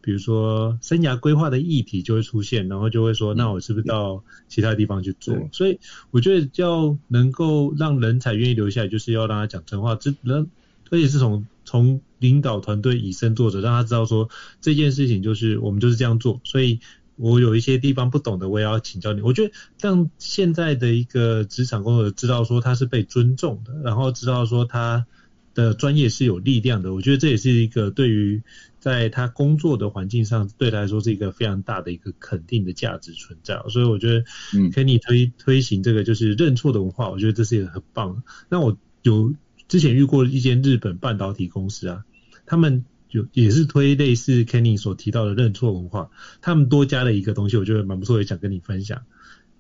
[0.02, 5.36] 比如说生涯规划的议题就会出现，然后就会说，那我是不是到其他地方去做？
[5.36, 5.80] 嗯、所以
[6.12, 10.48] 我觉得要能够让人才愿意留下来，就是要让他讲真话，只能。
[10.92, 14.28] 而且是从从领导团队以身作则，让他知道说
[14.60, 16.80] 这件事情就是我们就是这样做，所以
[17.20, 19.22] 我有一些地方不懂的，我也要请教你。
[19.22, 25.06] 我觉得让现在的一个职场工作者知道说他是被尊重的，然后知道说他
[25.54, 26.94] 的专业是有力量的。
[26.94, 28.42] 我觉得这也是一个对于
[28.80, 33.62] 在他工作的环境上，对他来说是一个非常大的一个肯定的价值存在。
[33.68, 34.24] 所以我觉得，
[34.56, 38.24] 嗯，跟你推推行这个就是认错的文化，我觉得这是一个很棒。
[38.48, 39.34] 那我有
[39.68, 42.06] 之前遇过一间日本半导体公司啊，
[42.46, 46.10] 他们就也是推类似 Kenny 所提到的认错文化，
[46.42, 49.02] 他们多加了一个东西，我觉得蛮不错，也想跟你分享。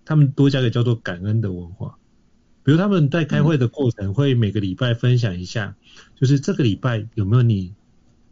[0.05, 1.97] 他们多加个叫做感恩的文化，
[2.63, 5.75] 比如他们在开会的过程会每个礼拜分享一下，
[6.19, 7.73] 就是这个礼拜有没有你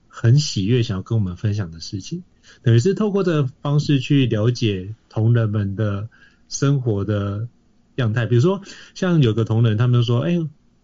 [0.08, 2.24] 很喜悦想要跟我们分享的事情，
[2.64, 6.10] 等于是透过这个方式去了解同仁们的
[6.50, 7.48] 生活的
[7.96, 8.26] 样态。
[8.26, 8.62] 比如说
[8.96, 10.40] 像有个同仁，他们就说：“哎，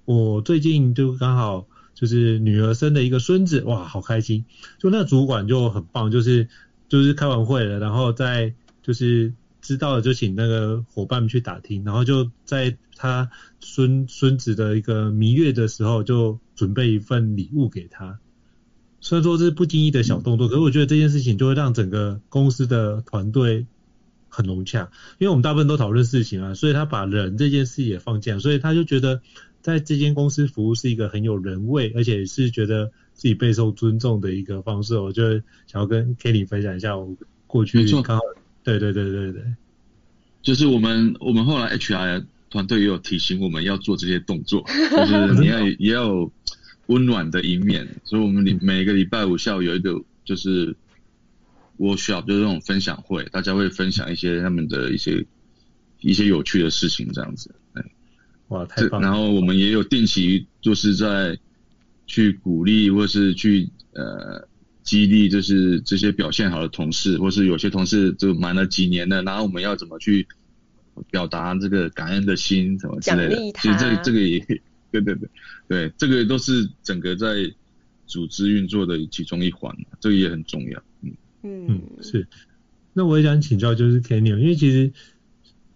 [0.06, 4.46] 我最近就刚好就是女儿生的一个孙子，哇，好开心！”
[4.80, 6.48] 就那主管就很棒，就是
[6.90, 9.34] 就是开完会了，然后再就是。
[9.66, 18.20] 知道了就请那个伙伴们去打听，然后就在他孙孙子的一个弥月的时候，就准备一份礼物给他。
[19.00, 23.66] 虽然说这是不经意的小动作，可是我觉得这件事情就会让整个公司的团队
[24.28, 24.92] 很融洽。
[25.18, 29.22] 因为我们大部分都讨论事情啊，所以他把人这件事也放进来，所以他就觉得
[29.64, 35.00] 在这间公司服务是一个很有人味，而且是觉得自己备受尊重的一个方式。
[35.00, 37.16] 我就想要跟 Kenny 分享一下我
[37.48, 38.22] 过去刚好。
[38.64, 39.42] 对对对对对，
[40.42, 46.32] 就是我们我们后来 HR 团队也有提醒我们要做这些动作，就是 你要也要有
[46.88, 50.76] 温暖的一面，所以我们每个礼拜五下午有一个就是
[51.78, 55.26] workshop，就是那种分享会，大家会分享一些他们的一些
[56.02, 57.54] 一些有趣的事情这样子。
[58.50, 59.08] 哇，太棒了！
[59.08, 61.38] 然后我们也有定期就是在
[62.06, 64.48] 去鼓励或是去呃。
[64.84, 70.28] 激励就是这些表现好的同事，或是有些同事就满了几年了，然后我们要怎么去
[71.10, 73.38] 表达这个感恩的心，什么之类的。
[73.62, 74.40] 其实这这个也
[74.92, 75.30] 对对对
[75.70, 77.50] 对，这个都是整个在
[78.08, 80.84] 组织运作的其中一环，这个也很重要。
[81.02, 82.28] 嗯嗯是。
[82.92, 84.92] 那我也想请教，就是 Kenny，因为其实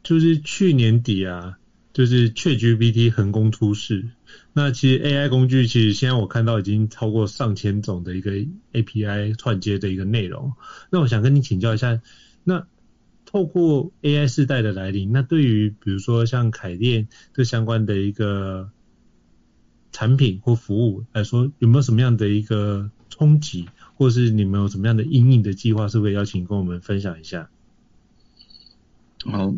[0.04, 1.58] 就是去年底啊。
[1.98, 4.10] 就是 ChatGPT 横空出世，
[4.54, 8.34] 那其实 AI 工具其实现在我看到已经超过上千种的一个
[8.74, 10.54] API 串接的一个内容。
[10.92, 12.00] 那我想跟你请教一下，
[12.44, 12.68] 那
[13.26, 18.70] 透过 AI 世代的来临，那对于比如说像凯链这相关的一个
[19.92, 27.50] 产品或服务来说，有没有什么样的一个冲击，或是你们有什么样的因应的计划，是不是邀请跟我们分享一下？
[29.26, 29.52] 好。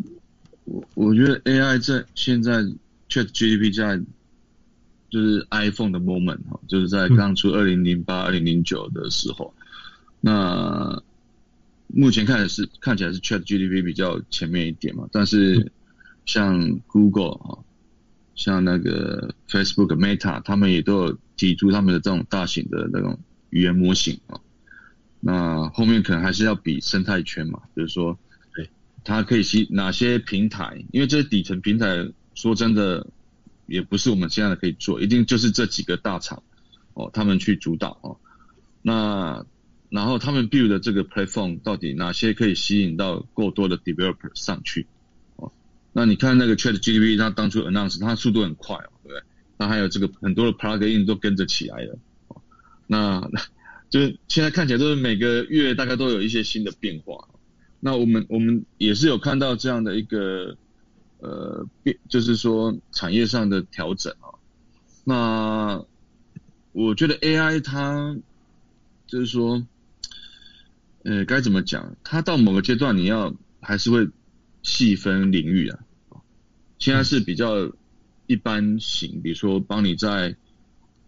[0.70, 2.62] 我我觉得 AI 在现在
[3.08, 4.00] ChatGPT 在
[5.10, 9.52] 就是 iPhone 的 moment 哈，就是在刚出二零零八、二零零九的时候，
[10.20, 11.02] 那
[11.88, 15.72] 目前看的是看起来是 ChatGPT 比较前面一点嘛，但是
[16.24, 17.58] 像 Google 哈，
[18.36, 24.38] 像那个 Facebook、Meta，他们也都有提出他们的这种大型的那种语言模型啊，
[25.18, 28.16] 那后面可能还是要比生态圈嘛，比如说。
[29.04, 30.84] 它可以吸哪些平台？
[30.92, 33.06] 因为这些底层平台，说真的，
[33.66, 36.42] 也不是我们现在可以做，一定就是这几个大厂
[36.94, 38.18] 哦，他们去主导哦。
[38.82, 39.44] 那
[39.88, 44.86] 然后他们 build 的这个 platform 到底哪些可以吸引到够多的 developer 上去？
[45.36, 45.52] 哦，
[45.92, 49.22] 那你看那个 ChatGPT，它当初 announce 它速度很快哦，对不对？
[49.56, 51.98] 那还有这个很多的 plugin 都跟着起来了。
[52.28, 52.40] 哦，
[52.86, 53.30] 那
[53.90, 57.28] 就是现在看起来都是每个月大概都有一些新的变化。
[57.82, 60.54] 那我们我们也是有看到这样的一个
[61.20, 64.36] 呃变，就是说产业上的调整啊。
[65.02, 65.82] 那
[66.72, 68.14] 我觉得 AI 它
[69.06, 69.66] 就是说，
[71.04, 71.96] 呃，该怎么讲？
[72.04, 74.06] 它到某个阶段，你要还是会
[74.62, 75.78] 细分领域啊。
[76.78, 77.72] 现在是比较
[78.26, 80.36] 一般型，比如说帮你在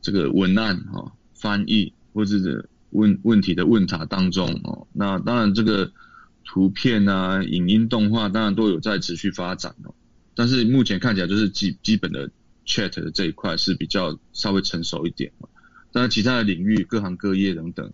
[0.01, 4.87] 这个文案啊、翻译或者问问题的问答当中哦。
[4.95, 5.93] 那当然这个。
[6.53, 9.95] 图片啊，影音动画当然都有在持续发展哦，
[10.35, 12.31] 但是目前看起来就是基基本的
[12.67, 15.33] chat 的这一块是比较稍微成熟一点，
[15.93, 17.91] 但是其他的领域各行各业等等，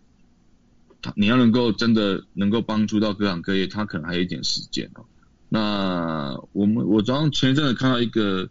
[1.01, 5.05] 它你要能够真的能够帮助到各行各业，它可能还有一点时间哦。
[5.49, 8.51] 那我们我早上前一阵子看到一个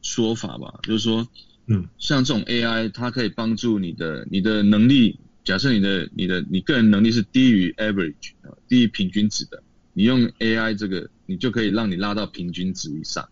[0.00, 1.26] 说法吧，就是说，
[1.66, 5.18] 嗯，像这种 AI 它可以帮助你的你的能力。
[5.44, 8.32] 假设你的你的你个人能力是低于 average
[8.66, 13.28] 低于平均值的，你用 AI 这个，你就可以让你拉到平均值以上。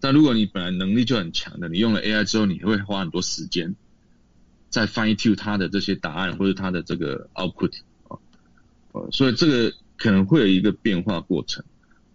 [0.00, 3.76] 但如果你本来能力就很强的，你用了 AI 之后，你会花很多时间
[4.70, 7.72] 在 fine tune 它的这些答案或者它的这个 output
[8.08, 8.18] 啊，
[8.92, 11.62] 呃，所以这个可能会有一个变化过程。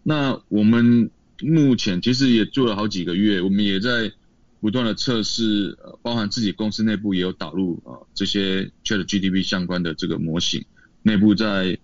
[0.04, 1.12] 那我们
[1.42, 4.12] 目前其实也做了好几个月，我们也在
[4.68, 10.66] 不断的测试，包含自己公司内部也有导入啊、这些 ChatGPT 相关的这个模型，
[11.04, 11.80] 内部在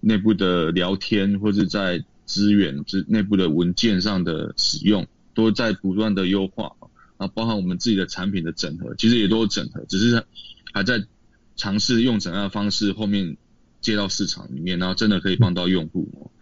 [0.00, 6.72] 内部的聊天或者在资源、之内部的文件上的使用，都在不断的优化
[7.18, 10.24] 啊，包含我们自己的产品的整合，其实也都有整合，只是
[10.72, 11.06] 还在
[11.54, 13.36] 尝试用怎样的方式后面
[13.80, 16.32] 接到市场里面，然后真的可以帮到用户。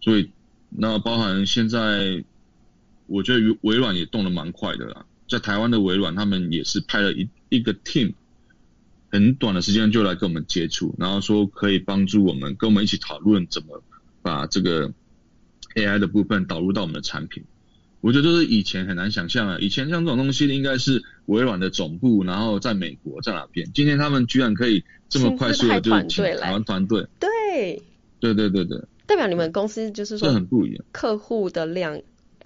[0.00, 0.30] 所以，
[0.70, 2.24] 那包含现在，
[3.06, 8.14] 我觉得微软也动得蛮快的啦，在台湾的微软，他们也是派了一一个 team，
[9.10, 13.82] 很短的时间就来跟我们接触，然后说可以帮助我们，跟我们一起讨论怎么
[14.22, 14.92] 把这个。
[15.74, 17.44] AI 的部分导入到我们的产品，
[18.00, 19.58] 我觉得这是以前很难想象啊。
[19.60, 23.70] 以前像这种东西应该是微软的总部，然后在美国在哪边？
[23.72, 27.80] 今天他们居然可以这么快速的就请台湾团队，对，
[28.18, 30.84] 对对对对，代表你们公司就是说这很不一样。
[30.90, 32.00] 客户的量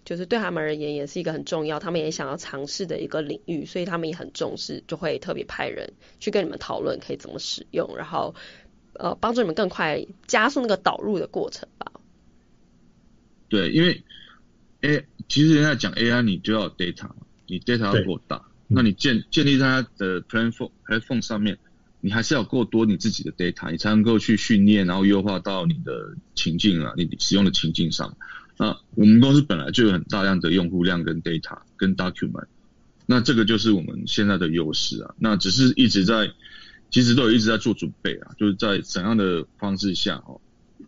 [0.05, 8.35] 就是对他们而言也是一个很重要，他们也想要尝试的一个领域，所以他们也很重视，就会特别派人去跟你们讨论可以怎么使用，然后
[8.95, 11.93] 呃帮助你们更快加速那个导入的过程吧。
[13.49, 14.03] 对，因为
[14.81, 17.11] A 其实人家讲 AI，你就要 data，
[17.47, 21.59] 你 data 要够大，那你建建立在它的 platform platform 上面，
[22.01, 28.17] 你还是要够多你自己的 data，你才能够去训练，然后优化到你的情境啊，你使用的情境上。
[28.59, 32.47] 那我们公司本来就有很大量的用户量跟 data 跟 document，
[33.07, 35.15] 那这个就是我们现在的优势啊。
[35.19, 36.31] 那只是一直在，
[36.91, 40.41] 其实都有一直在做准备啊，就是在怎样的方式下哦，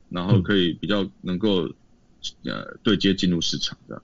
[0.09, 1.73] 然后可以比较能够。
[2.43, 4.01] 呃，对接进入市场的，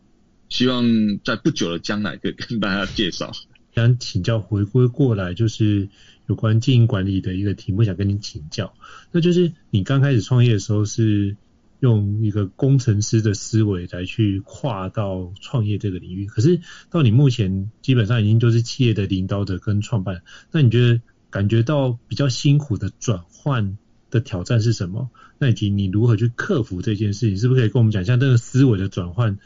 [0.51, 0.85] 希望
[1.25, 3.33] 在不久的将来可以跟大家介绍。
[3.75, 5.89] 想请教回归过来，就是
[6.27, 8.75] 有关经营管理的一个题目，想跟您请教。
[9.11, 11.35] 那就是你刚开始创业的时候，是
[11.81, 16.61] 用一个工程师的思维来去跨到创业这个领域，可是
[16.91, 20.23] 到你目前基本上已经就是企业的领导者跟创办，
[20.53, 21.01] 那你觉得
[21.31, 23.79] 感觉到比较辛苦的转换
[24.11, 25.11] 的挑战是什么？
[25.39, 27.39] 那以及你如何去克服这件事情？
[27.39, 29.39] 是不是可以跟我们讲一下这个思维的转换，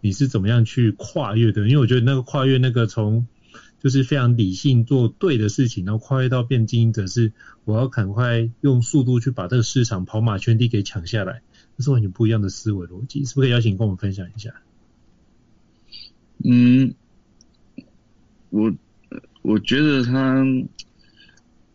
[0.00, 1.68] 你是怎么样去跨越的？
[1.68, 3.28] 因为我觉得那个跨越，那个从
[3.80, 7.32] 就是非常理性做对的事情，然后跨越到变经营者，是
[7.64, 11.42] 我要赶快用速度去把这个市场跑马圈地给抢下来，
[11.76, 13.24] 这是完全不一样的思维逻辑。
[13.24, 14.52] 是不是可以邀请跟我们分享一下？
[16.44, 16.94] 嗯，
[18.50, 18.72] 我
[19.42, 20.44] 我觉得他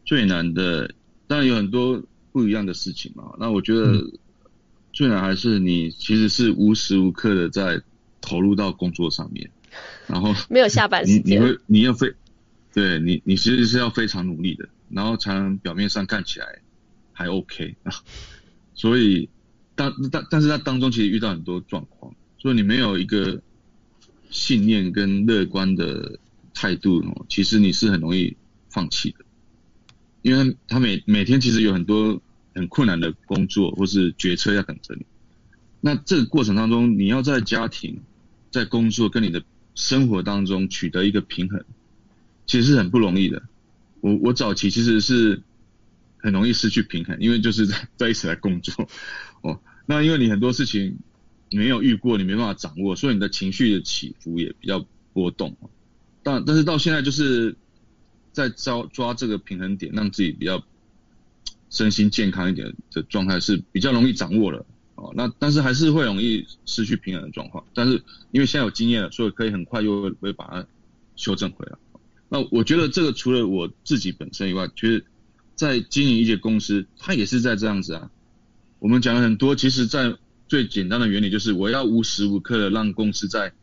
[0.06, 0.94] 最难的。
[1.28, 4.06] 当然有很多不一样的事情嘛，那我觉得
[4.92, 7.82] 最难还是你其实是无时无刻的在
[8.20, 9.50] 投入到工作上面，
[10.08, 12.14] 然后没有下班时间，你你会你要非
[12.74, 16.60] 对你你其实是要非常努力的，然后才能表面上看起来
[17.14, 17.94] 还 OK 啊，
[18.74, 19.30] 所以
[19.90, 23.42] 当但但是他当中其实遇到很多状况，所以你没有一个
[24.30, 26.20] 信念跟乐观的
[26.54, 28.38] 态度哦，其实你是很容易
[28.70, 29.26] 放弃的。
[30.22, 32.22] 因为他每每天其实有很多
[32.54, 35.06] 很困难的工作或是决策要等着你，
[35.80, 38.02] 那这个过程当中，你要在家庭、
[38.52, 41.66] 在工作跟你的生活当中取得一个平衡，
[42.46, 43.42] 其实是很不容易的。
[44.02, 45.42] 我我早期其实是
[46.18, 48.88] 很容易失去平衡，因为就是在在一起来工作
[49.42, 49.60] 哦。
[49.86, 50.98] 那因为你很多事情
[51.52, 55.58] 没有遇过，你没办法掌握，所以你的情绪的起伏也比较波动。
[56.24, 57.56] 但但是到现在就是。
[58.34, 60.64] 在抓抓这个平衡点，让自己比较
[61.70, 64.66] 身心健康一点的状态是比较容易掌握了
[64.96, 65.12] 哦。
[65.18, 67.66] 那但是还是会容易失去平衡的状况。
[67.74, 68.02] 但是
[68.32, 70.66] 因为现在有经验了，所以可以很快又会把它
[71.18, 71.78] 修正回来。
[72.30, 75.04] 那我觉得这个除了我自己本身以外，其实
[75.56, 78.10] 在经营一些公司，它也是在这样子啊。
[78.82, 80.18] 我们讲了很多，其实在
[80.48, 83.54] 最简单的原理就是我要无时无刻的让公司在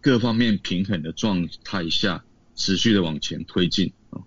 [0.00, 2.24] 各方面平衡的状态下
[2.56, 4.22] 持续的往前推进啊。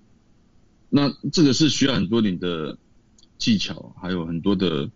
[0.90, 2.78] 那这个是需要很多你的
[3.38, 4.90] 技巧，还有很多的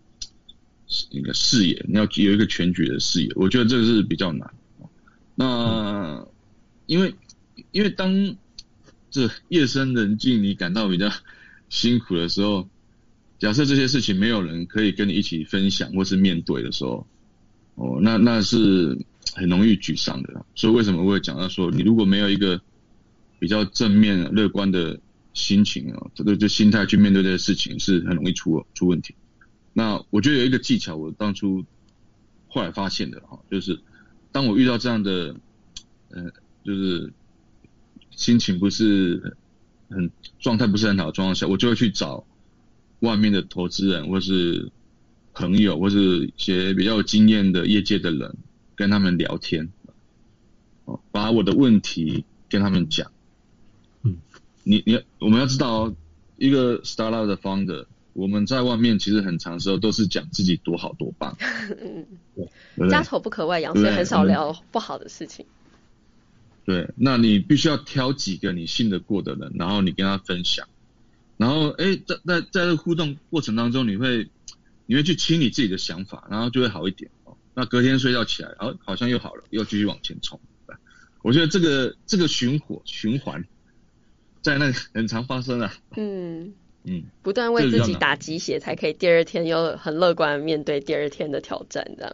[1.10, 3.30] 那个视野，你要有一个全局的视野。
[3.34, 4.50] 我觉得这个是比较难。
[5.34, 6.26] 那
[6.86, 7.14] 因为
[7.70, 8.34] 因为当
[9.10, 11.12] 这夜深人静，你感到比较
[11.68, 12.66] 辛苦的时候，
[13.44, 17.06] 假设这些事情没有人可以跟你一起分享或是面对的时候，
[17.74, 18.98] 哦，那那是
[19.34, 20.46] 很容易沮丧的。
[20.54, 22.58] 所以为什么我会讲到说，你如果没有一个
[23.38, 24.98] 比较正面乐观的
[25.34, 29.14] 心情啊，这个就心态去面对这些事情是很容易出出问题。
[29.74, 31.62] 那我觉得有一个技巧，我当初
[32.48, 33.78] 后来发现的哈，就是
[34.32, 35.36] 当我遇到这样的，
[36.08, 36.32] 呃，
[36.64, 37.12] 就是
[38.10, 39.36] 心情不是
[39.90, 42.24] 很状态不是很好的状况下，我就会去找
[43.04, 44.72] 外面的投资人，或是
[45.32, 48.36] 朋友，或是一些比较有经验的业界的人，
[48.74, 49.70] 跟他们聊天，
[50.86, 52.24] 哦，把我的问题。
[52.46, 53.10] 跟他们讲。
[54.02, 54.18] 嗯，
[54.62, 55.96] 你你我们要知道哦，
[56.36, 61.36] 一个 startup 的 founder，我们在外面其实很长时候都是讲自己多好多棒。
[62.88, 65.46] 家丑不可外扬，所以很少聊不好的事情。
[66.64, 70.68] 对，那你必须要挑几个你信得过的人，然后你跟他分享，
[71.36, 74.28] 然后哎，在在在这个互动过程当中，你会
[74.86, 77.36] 你会去清理自己的想法，然后就会好一点哦。
[77.54, 80.40] 那隔天睡觉起来，哦，好像又好了，又继续往前冲。
[81.22, 83.44] 我觉得这个这个循环循环，
[84.42, 85.74] 在那很常发生啊。
[85.96, 92.12] 嗯嗯，不断为自己打鸡血，才可以第二天又很乐观面对第二天的挑战，这样。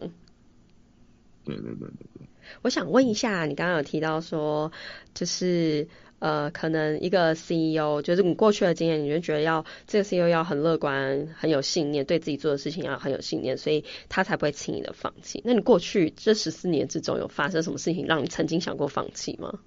[1.43, 2.27] 对对对对对。
[2.61, 4.71] 我想问一下，你刚刚有提到说，
[5.13, 5.89] 就是
[6.21, 15.41] 呃，可能一个 CEO，就是你过去的经验，你就觉得要这个 CEO 要很乐观、很有信念，对自己做的事情要很有信念，所以他才不会轻易的放弃。
[15.43, 19.59] 那你过去这十四年之中，有发生什么事情让你曾经想过放弃吗？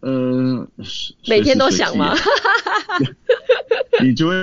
[0.00, 0.68] 嗯、呃，
[1.26, 2.14] 每天都想吗？
[4.04, 4.36] 你就会，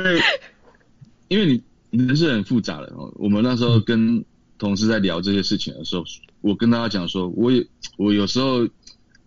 [1.27, 1.61] 因为
[1.91, 3.13] 你人是很复杂的哦。
[3.19, 4.25] 我们那时候跟、嗯
[4.59, 6.03] 同事在聊这些事情的时候，
[6.41, 7.65] 我跟大家讲说，我也
[7.95, 8.67] 我有时候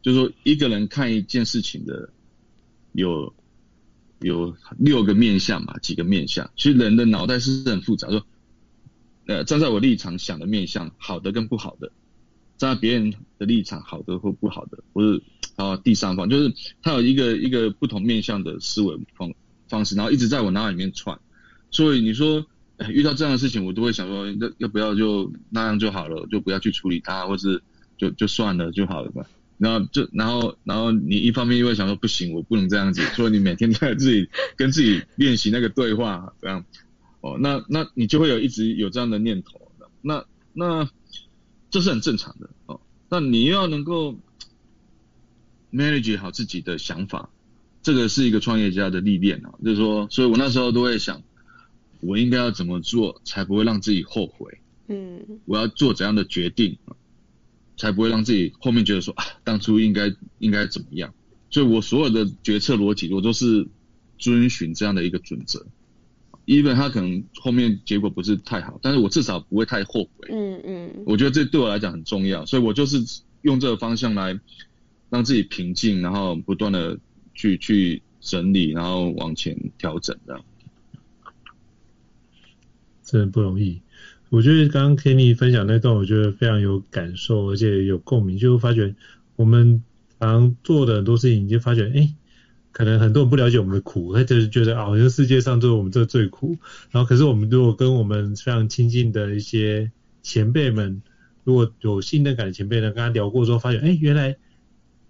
[0.02, 2.10] 就是说一个人看一件事情的
[2.92, 3.32] 有
[4.20, 6.50] 有六个面相嘛，几个面相。
[6.56, 8.26] 其实人的脑袋是很复杂，说
[9.26, 11.88] 呃站在我立场想的面相，好的跟不好的；
[12.58, 15.22] 站在别人的立场，好的或不好的，或是
[15.56, 19.32] 啊第三方，就是他有一个一个不同面向的思维方
[19.68, 21.18] 方式，然后一直在我脑海里面串。
[21.70, 22.44] 所以你说。
[22.88, 27.62] 遇到这样的事情，我都会想说，要要不要就那样就好了，就不要去处理它，或是
[27.96, 29.24] 就就算了就好了吧。
[29.62, 36.64] 然后就然后然后你一方面又会想说，不行，我不能这样子，所以你每天都在自己跟自己练习那个对话，这样
[37.20, 40.88] 哦，那那你就会有一直有这样的念头，那那
[41.70, 42.80] 这是很正常的哦。
[43.08, 44.18] 那你又要能够
[45.72, 47.30] manage 好自己的想法，
[47.82, 51.22] 这个是一个创业家的历练啊，就是说，所以我那时候都会想。
[52.04, 54.58] 我应该要怎么做才不会让自己后悔？
[54.88, 56.76] 嗯，我要做怎样的决定，
[57.82, 61.12] 才不会让自己后面觉得说啊，当初应该应该怎么样？
[61.50, 63.66] 所以我所有的决策逻辑，我都是
[64.18, 65.66] 遵循这样的一个准则。
[66.46, 70.28] even 他可能后面结果不是太好，但是我至少不会太后悔。
[70.30, 73.04] 嗯嗯，我觉得这对我来讲很重要，所以我就是
[73.40, 74.38] 用这个方向来
[75.10, 77.00] 让自己平静，然后不断的
[77.34, 80.44] 去去整理，然后往前调整这样。
[83.02, 83.82] 真的不容易，
[84.32, 88.38] 我觉得刚刚 Kenny 分享那段，我觉得非常有感受，而且有共鸣。
[88.38, 88.94] 就发觉
[89.36, 89.84] 我们
[90.18, 92.14] 常常做的很多事情，就发觉，哎、欸，
[92.72, 96.56] 可能很多人不了解我们的苦，他就是觉得啊，好像世界上只有我们这最苦。
[96.90, 101.02] 然后，可是我们如果跟我们非常亲近的一些前辈们，
[101.44, 104.34] 如果有信任感的前辈呢，跟他聊过之后，发现，哎、欸，原来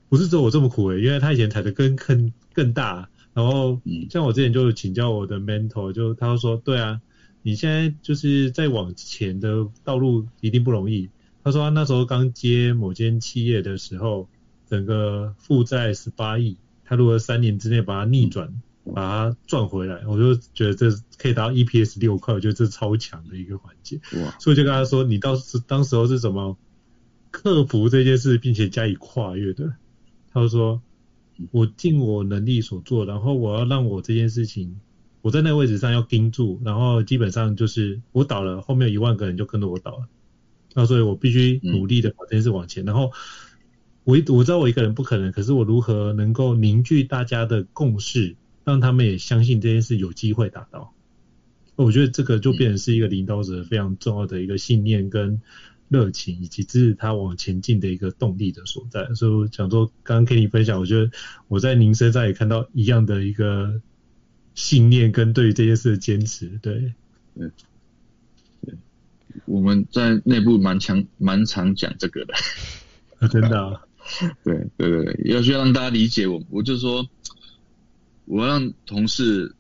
[0.09, 3.09] 不是只有我这么苦诶、欸，原来他以前踩的更坑更大。
[3.35, 7.01] 然后，像我之前就请教我的 mentor，就他说，对啊。
[7.43, 11.11] 你现在就是在往前的道路一定不容易。
[11.45, 14.29] 他说他那时候刚接某间企业的时候，
[14.71, 18.63] 整个负债十八亿，他如果三年之内把它逆转，
[18.95, 24.01] 把它赚回来，我就觉得这可以达到 EPS 六块，我觉得这是超强的一个环节。
[24.23, 24.37] 哇！
[24.39, 26.57] 所以就跟他说，你当时当时候是怎么
[27.33, 29.75] 克服这件事，并且加以跨越的？
[30.33, 30.81] 他就说，
[31.51, 34.81] 我尽我能力所做，然后我要让我这件事情。
[35.23, 40.09] 我在那个位置上要盯住，然后基本上就是我倒了，后面一万个人就跟着我倒了，
[40.75, 42.85] 那所以我必须努力的把这件事往前。
[42.85, 43.13] 然后
[44.03, 50.93] 我我知道我一个人不可能，可是我如何能够凝聚大家的共识，让他们也相信这件事有机会达到？
[51.77, 55.41] 我觉得这个就变成是一个领导者非常重要的一个信念跟
[55.89, 59.07] 热情，以及支持他往前进的一个动力的所在。
[59.15, 61.09] 所以我想说，刚刚跟你分享，我觉得
[61.47, 63.81] 我在您身上也看到一样的一个。
[64.55, 66.93] 信念跟对于这件事的坚持，对，
[67.35, 67.51] 对，
[68.65, 68.75] 对，
[69.47, 73.81] 我们在内部蛮强蛮常讲这个的，真的、啊，
[74.45, 77.09] 对对对对，要需要让大家理解我，我就说，
[78.27, 79.55] 我要让同事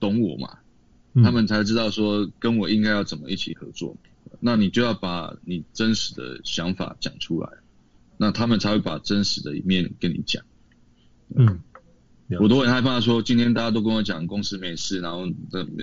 [0.00, 0.58] 懂我嘛，
[1.12, 3.96] 嗯、他们才知道说跟我应该要怎么一起合作，
[4.40, 7.50] 那你就要把你真实的想法讲出来，
[8.16, 10.42] 那他们才会把真实的一面跟你讲，
[11.34, 11.60] 嗯。
[12.40, 15.28] 我都很害怕说，今天大家都跟我讲公司没事，然后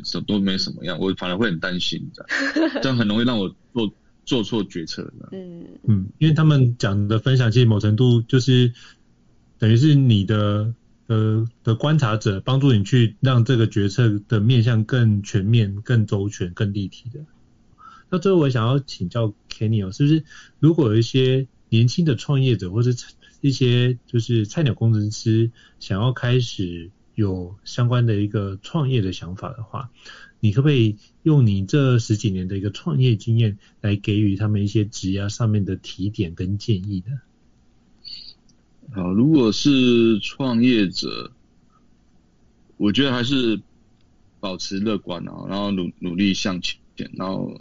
[0.03, 2.21] 这都没什么样，我反而会很担心，这
[2.61, 3.93] 样， 这样很容易让我做
[4.25, 5.13] 做错决策。
[5.31, 8.73] 嗯嗯，因为他们讲的分享，其实某程度就是
[9.57, 10.73] 等于是你的
[11.07, 17.21] 呃的观察者，帮助你去让这个决策的面向更全面、更周全、更立体的。
[18.09, 20.23] 那最后我想要请教 Kenny 哦，是不是
[20.59, 22.91] 如果有一些年轻的创业者或者
[23.43, 29.91] 一些就是菜鸟工程师想要开始有相关的一个创业的想法的话，
[30.39, 37.19] 你可不可以用你这十几年的一个创业经验来给予他们一些职业上面的提点跟建议呢？
[38.93, 41.33] 好，如果是创业者，
[42.77, 43.61] 我觉得还是
[44.39, 46.79] 保持乐观啊，然后努努力向前，
[47.17, 47.59] 然后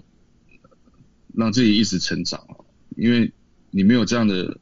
[1.35, 2.55] 让自己一直成长啊。
[2.97, 3.33] 因为
[3.73, 4.59] 你没有这样的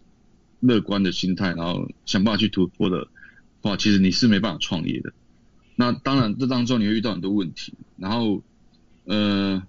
[0.60, 3.08] 乐观的心态，然后想办法去突破的
[3.60, 5.12] 话，其实你是没办法创业的。
[5.76, 8.42] 那当然，这当中你会遇到很多问题，然后
[9.04, 9.62] 呃，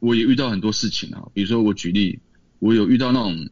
[0.00, 2.18] 我也遇到很多事情啊，比如说我举例，
[2.58, 3.48] 我有遇到那种。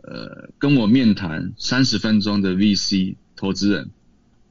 [0.00, 3.90] 呃，跟我面谈三十分钟的 VC 投资人，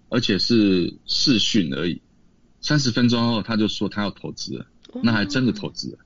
[0.07, 1.99] 而且是视讯而已。
[2.61, 4.67] 三十分钟后他就说他要投资了，
[5.01, 5.97] 那还真的投资了。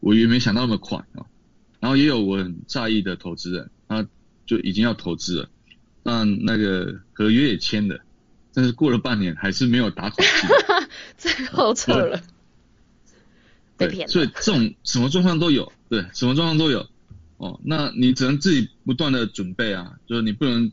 [0.00, 1.26] 我也没想到那么快啊。
[1.80, 3.81] 然后也有我很在意的投资人，他
[4.52, 5.48] 就已经要投资了，
[6.02, 7.98] 那那个合约也签了，
[8.52, 10.46] 但是过了半年还是没有打款机，
[11.16, 12.22] 最后撤了，
[13.78, 14.12] 被骗了。
[14.12, 16.86] 所以这种什么状况都有，对，什么状况都有。
[17.38, 20.70] 哦，那你只能自己不断的准备啊，就是你不能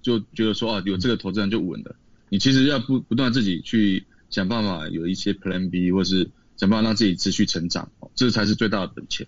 [0.00, 1.96] 就觉得说啊，有这个投资人就稳了，
[2.28, 9.26] 你其实要不不断自己去想办法有一些 Plan B，或是想办法让自己持续成长，哦，这才是最大的本钱。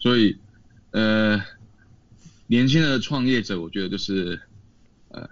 [0.00, 0.36] 所以，
[0.90, 1.40] 呃，
[2.46, 4.40] 年轻的创业者，我觉得就是
[5.08, 5.28] 呃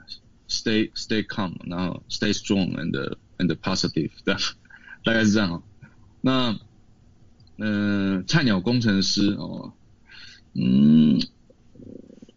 [0.48, 4.10] ，stay stay calm，然后 stay strong and and positive，
[5.04, 5.62] 大概是这样哦。
[6.20, 6.58] 那，
[7.58, 9.72] 呃，菜鸟工程师哦。
[10.54, 11.18] 嗯，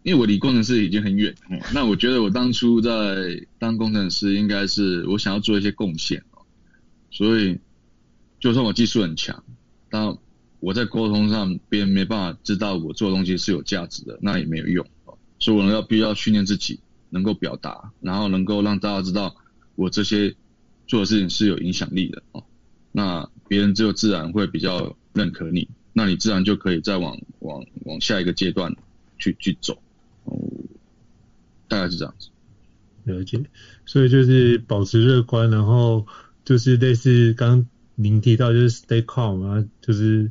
[0.02, 1.34] 因为我离工程师已经很远，
[1.74, 6.24] 那我觉得我当初在当工程师，应该是我想要做一些贡献，
[7.10, 7.60] 所以
[8.40, 9.44] 就算我技术很强，
[9.90, 10.16] 但
[10.66, 14.84] 我在沟通上别人没办法知道我做的东西是有价值的，那也没有用，
[15.38, 19.36] 所以我要必须要训练自己能够表达，然后能够让大家知道
[19.76, 20.34] 我这些
[20.88, 22.42] 做的事情是有影响力的哦，
[22.90, 25.68] 那别人就自然会比较认可你。
[25.92, 28.74] 那你自然就可以再往往往下一个阶段
[29.18, 29.78] 去去走，
[30.24, 30.36] 哦，
[31.68, 32.30] 大概是这样子。
[33.04, 33.40] 了解，
[33.84, 36.04] 所以就是保持乐观，然后
[36.44, 37.64] 就是类似刚
[37.96, 40.30] 您提到就是 stay calm 啊，就是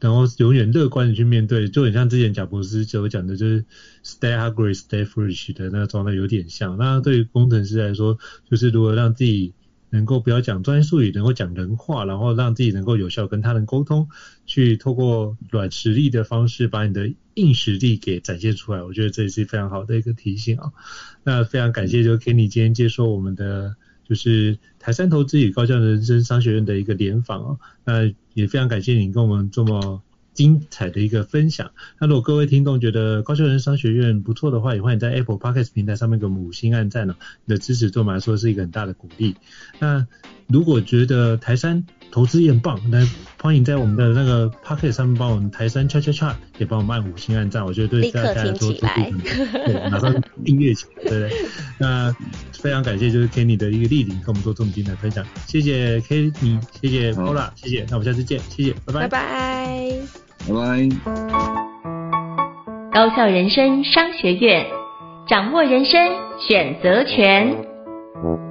[0.00, 3.64] 然后永远乐观的去面对，就很像之前贾博士所讲的，就是
[4.04, 6.76] stay hungry, stay foolish 的那个状态有点像。
[6.76, 8.18] 那对于工程师来说，
[8.50, 9.54] 就是如何让自己
[9.90, 14.08] 能够不要讲专业术语，能够讲人话，然后让自己能够有效跟他人沟通，
[14.44, 18.82] 去透过软实力的方式把你的硬实力给展现出来。
[18.82, 20.72] 我觉得这也是非常好的一个提醒啊。
[21.24, 23.76] 那非常感谢就 Kenny 今天接受我们的
[24.08, 27.56] 就是台山投资与高校人生商学院的一个联访啊。
[27.84, 30.02] 那也非常感谢你跟我们这么。
[30.34, 31.72] 精彩的一个分享。
[31.98, 37.16] 那如果各位听众觉得高校人生商学院不错的话，也欢迎在 Apple Podcast 平台上面给我们五星按赞哦。
[37.44, 39.34] 你的支持对我们来说是一个很大的鼓励。
[39.80, 40.06] 那
[40.48, 43.06] 如果觉得台山投资也很棒，那
[43.42, 47.62] 欢迎在我们的那个 Podcast 上面帮我们台山恰恰恰也帮我们按五星按赞。
[47.64, 51.30] 我觉得对大家来说，对，马上订阅起来，对不对？
[51.78, 52.16] 那
[52.52, 55.22] 非常感谢就是 Kenny 的一个莅临，跟我们做这么精彩分享。
[55.46, 57.84] 谢谢 Kenny，谢谢 Paula，谢谢。
[57.90, 59.92] 那我们下次见，谢谢，拜拜，拜拜。
[60.48, 60.88] 拜拜。
[62.90, 64.64] 高校人生商学院，
[65.28, 66.00] 掌握人生
[66.48, 68.47] 选择权。